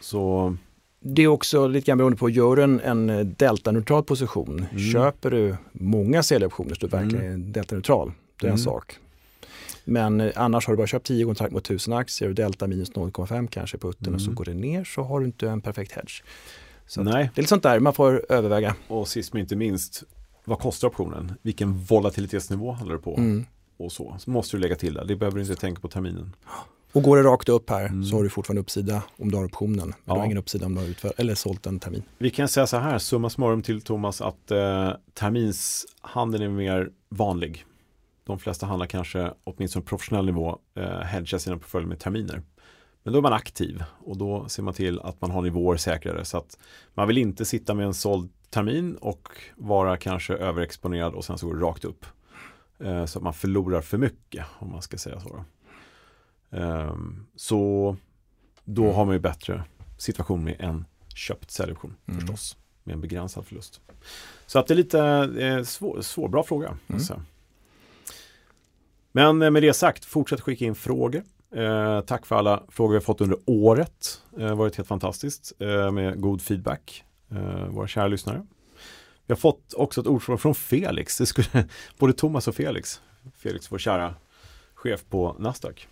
[0.00, 0.56] Så
[1.00, 4.92] Det är också lite grann beroende på, gör du en, en deltaneutral position, Mm.
[4.92, 8.64] köper du många säljoptioner så du verkligen är deltaneutral, det är en Mm.
[8.64, 8.96] sak.
[9.84, 12.92] Men eh, annars har du bara köpt 10 kontrakt mot 1000 aktier och delta minus
[12.96, 14.34] 0,5 kanske på utten och så Mm.
[14.34, 16.22] går det ner så har du inte en perfekt hedge.
[16.86, 18.74] Så nej, Det är lite sånt där man får överväga.
[18.88, 20.02] och sist men inte minst,
[20.44, 21.32] vad kostar optionen?
[21.42, 23.16] Vilken volatilitetsnivå handlar det på?
[23.78, 24.16] Och så.
[24.18, 25.04] så måste du lägga till det.
[25.04, 26.36] Det behöver du inte tänka på terminen.
[26.92, 28.04] Och går det rakt upp här Mm.
[28.04, 29.76] så har du fortfarande uppsida om du har optionen.
[29.76, 30.16] Men du Ja.
[30.18, 32.02] har ingen uppsida om du har utför, eller sålt en termin.
[32.18, 37.64] Vi kan säga så här, summa summarum till Thomas, att eh, terminshandeln är mer vanlig.
[38.24, 42.42] De flesta handlar kanske, åtminstone på professionell nivå, eh, hedgar sina portföljer med terminer.
[43.02, 46.24] Men då är man aktiv och då ser man till att man har nivåer säkrare
[46.24, 46.58] så att
[46.94, 51.46] man vill inte sitta med en såld termin och vara kanske överexponerad och sen så
[51.46, 52.06] går det rakt upp.
[52.78, 55.44] Eh, så att man förlorar för mycket om man ska säga så.
[56.50, 56.96] Eh,
[57.36, 57.96] så
[58.64, 59.64] då har man ju bättre
[59.98, 62.20] situation med en köpt säljoption mm.
[62.20, 62.56] förstås.
[62.84, 63.80] Med en begränsad förlust.
[64.46, 65.00] Så att det är lite
[65.38, 66.78] eh, svår, svårbra fråga.
[66.86, 67.22] Mm.
[69.12, 71.22] Men med det sagt, fortsätt skicka in frågor.
[71.54, 74.22] Eh, tack för alla frågor vi fått under året.
[74.30, 77.04] Det eh, varit helt fantastiskt eh, med god feedback.
[77.30, 78.46] Eh, våra kära lyssnare.
[79.28, 81.18] Vi har fått också ett ordspråk från Felix.
[81.18, 81.68] Det skulle,
[81.98, 83.00] både Thomas och Felix.
[83.36, 84.14] Felix, vår kära
[84.74, 85.88] chef på Nasdaq.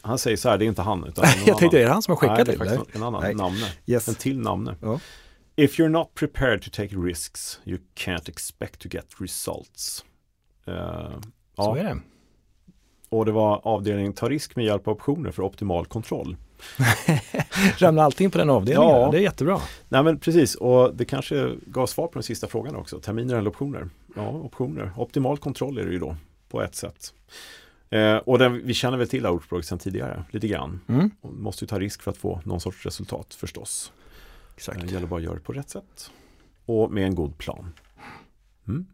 [0.00, 1.04] Han säger så här, det är inte han.
[1.04, 2.64] Utan jag tänkte, är det han som har skickat Nej, det?
[2.64, 3.34] är en annan, Nej.
[3.34, 3.72] namne.
[3.86, 4.08] Yes.
[4.08, 4.76] En till namne.
[4.80, 5.00] Ja.
[5.56, 10.04] If you're not prepared to take risks, you can't expect to get results.
[10.68, 11.20] Uh, så
[11.56, 11.78] ja.
[11.78, 12.00] är det.
[13.10, 16.36] Och det var avdelningen ta risk med hjälp av optioner för optimal kontroll.
[17.78, 18.90] Ramlar allting på den avdelningen?
[18.90, 19.10] Ja.
[19.12, 19.60] Det är jättebra.
[19.88, 23.00] Nej men precis och det kanske gav svar på den sista frågan också.
[23.00, 23.88] Terminer eller optioner?
[24.16, 24.92] Ja, optioner.
[24.96, 26.16] Optimal kontroll är det ju då
[26.48, 27.14] på ett sätt.
[27.90, 30.80] Eh, och den, vi känner väl till ordspråket sedan tidigare lite grann.
[30.86, 31.10] Mm.
[31.20, 33.92] Måste ju ta risk för att få någon sorts resultat förstås.
[34.56, 34.78] Exakt.
[34.78, 36.10] Eh, det gäller bara att göra det på rätt sätt.
[36.66, 37.74] Och med en god plan.
[38.68, 38.86] Mm.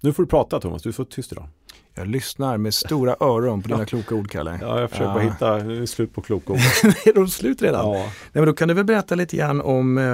[0.00, 1.48] Nu får du prata Thomas, du är så tyst idag.
[1.94, 4.58] Jag lyssnar med stora öron på dina kloka ord, Kalle.
[4.62, 6.58] Ja, jag försöker bara hitta, nu är det slut på kloka ord.
[7.06, 7.92] är de slut redan?
[7.92, 7.98] Ja.
[8.02, 10.04] Nej, men då kan du väl berätta lite grann om eh,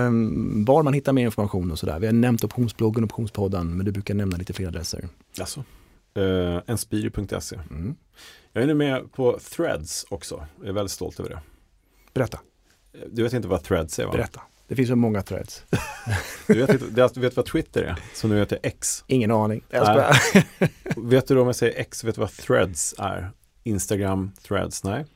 [0.67, 1.99] var man hittar mer information och sådär.
[1.99, 5.09] Vi har nämnt optionsbloggen och optionspodden, men du brukar nämna lite fler adresser.
[5.41, 5.65] Alltså,
[6.15, 7.59] eh, enspiri.se.
[7.71, 7.95] Mm.
[8.53, 10.47] Jag är nu med på Threads också.
[10.59, 11.41] Jag är väldigt stolt över det.
[12.15, 12.39] Berätta.
[13.13, 14.13] Du vet inte vad Threads är va?
[14.13, 14.41] Berätta.
[14.71, 15.65] Det finns så många threads.
[16.47, 17.97] du, vet, du vet vad Twitter är?
[18.15, 19.05] Som nu heter X.
[19.07, 19.65] Ingen aning.
[20.97, 23.31] vet du då om jag säger X, vet du vad threads är?
[23.63, 25.07] Instagram, threads, nej?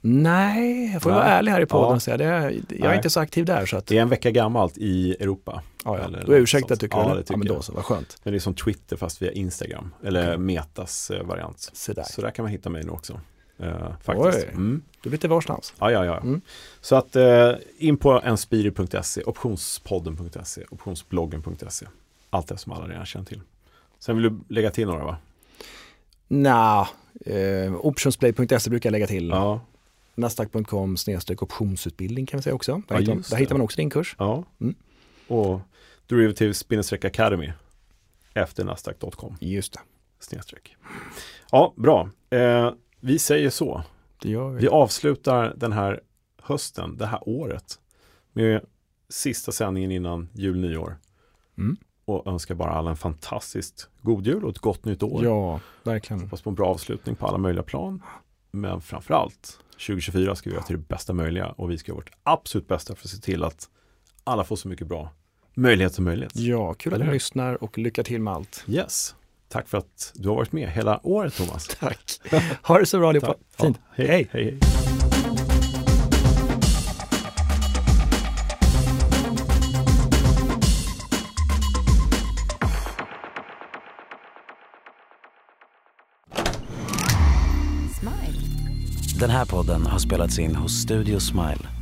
[0.00, 1.18] Nej, jag får Nej.
[1.18, 2.24] vara ärlig här i podden och säga det.
[2.24, 2.96] Jag är Nej.
[2.96, 3.66] inte så aktiv där.
[3.66, 3.86] Så att...
[3.86, 5.62] Det är en vecka gammalt i Europa.
[5.84, 6.18] Ja, ja.
[6.26, 7.14] Då är ursäkta tycker ja, du?
[7.14, 8.20] Det tycker ja, men då så, vad skönt.
[8.24, 9.94] Men det är som Twitter fast via Instagram.
[10.04, 10.36] Eller okay.
[10.38, 11.70] Metas eh, variant.
[11.72, 12.02] Så där.
[12.02, 13.20] så där kan man hitta mig nu också.
[13.62, 14.46] Uh, faktiskt.
[14.46, 14.82] Oj, mm.
[15.02, 15.74] du vet varstans.
[15.78, 16.16] Ja, ja, ja.
[16.16, 16.40] Mm.
[16.80, 21.86] Så att uh, in på enspiri.se, optionspodden.se, optionsbloggen.se.
[22.30, 23.40] Allt det som alla redan känner till.
[23.98, 25.16] Sen vill du lägga till några va?
[26.28, 26.88] Nja,
[27.26, 29.28] eh, optionsplay.se brukar jag lägga till.
[29.28, 29.60] Ja.
[30.14, 32.82] Nasdaq.com snedstreck optionsutbildning kan vi säga också.
[32.88, 34.16] Där, ja, hittar, där hittar, man också din kurs.
[34.18, 34.44] Ja.
[34.60, 34.74] Mm.
[35.28, 35.60] Och
[36.06, 37.52] derivatives academy
[38.34, 39.36] efter nasdaq.com.
[39.40, 39.80] Just det.
[40.20, 40.76] Snedstreck.
[41.50, 42.10] Ja, bra.
[42.30, 43.82] Eh, vi säger så.
[44.22, 44.60] Det gör vi.
[44.60, 46.00] vi avslutar den här
[46.42, 47.78] hösten, det här året
[48.32, 48.64] med
[49.08, 50.96] sista sändningen innan jul, nyår.
[51.58, 51.76] Mm.
[52.04, 55.24] Och önskar bara alla en fantastiskt god jul och ett gott nytt år.
[55.24, 56.20] Ja, verkligen.
[56.20, 58.02] Hoppas på en bra avslutning på alla möjliga plan.
[58.50, 62.10] Men framförallt 2024 ska vi göra till det bästa möjliga och vi ska göra vårt
[62.22, 63.68] absolut bästa för att se till att
[64.24, 65.10] alla får så mycket bra
[65.54, 66.36] möjlighet som möjligt.
[66.36, 68.64] Ja, kul att ni lyssnar och lycka till med allt.
[68.68, 69.14] Yes.
[69.48, 71.68] Tack för att du har varit med hela året Thomas.
[71.80, 72.20] Tack.
[72.62, 73.34] Ha det så bra allihopa.
[73.60, 73.78] Fint.
[73.96, 74.28] Ja, hej.
[74.32, 74.44] hej.
[74.44, 74.58] hej.
[89.20, 91.77] Den här podden har spelats in hos Studio Smile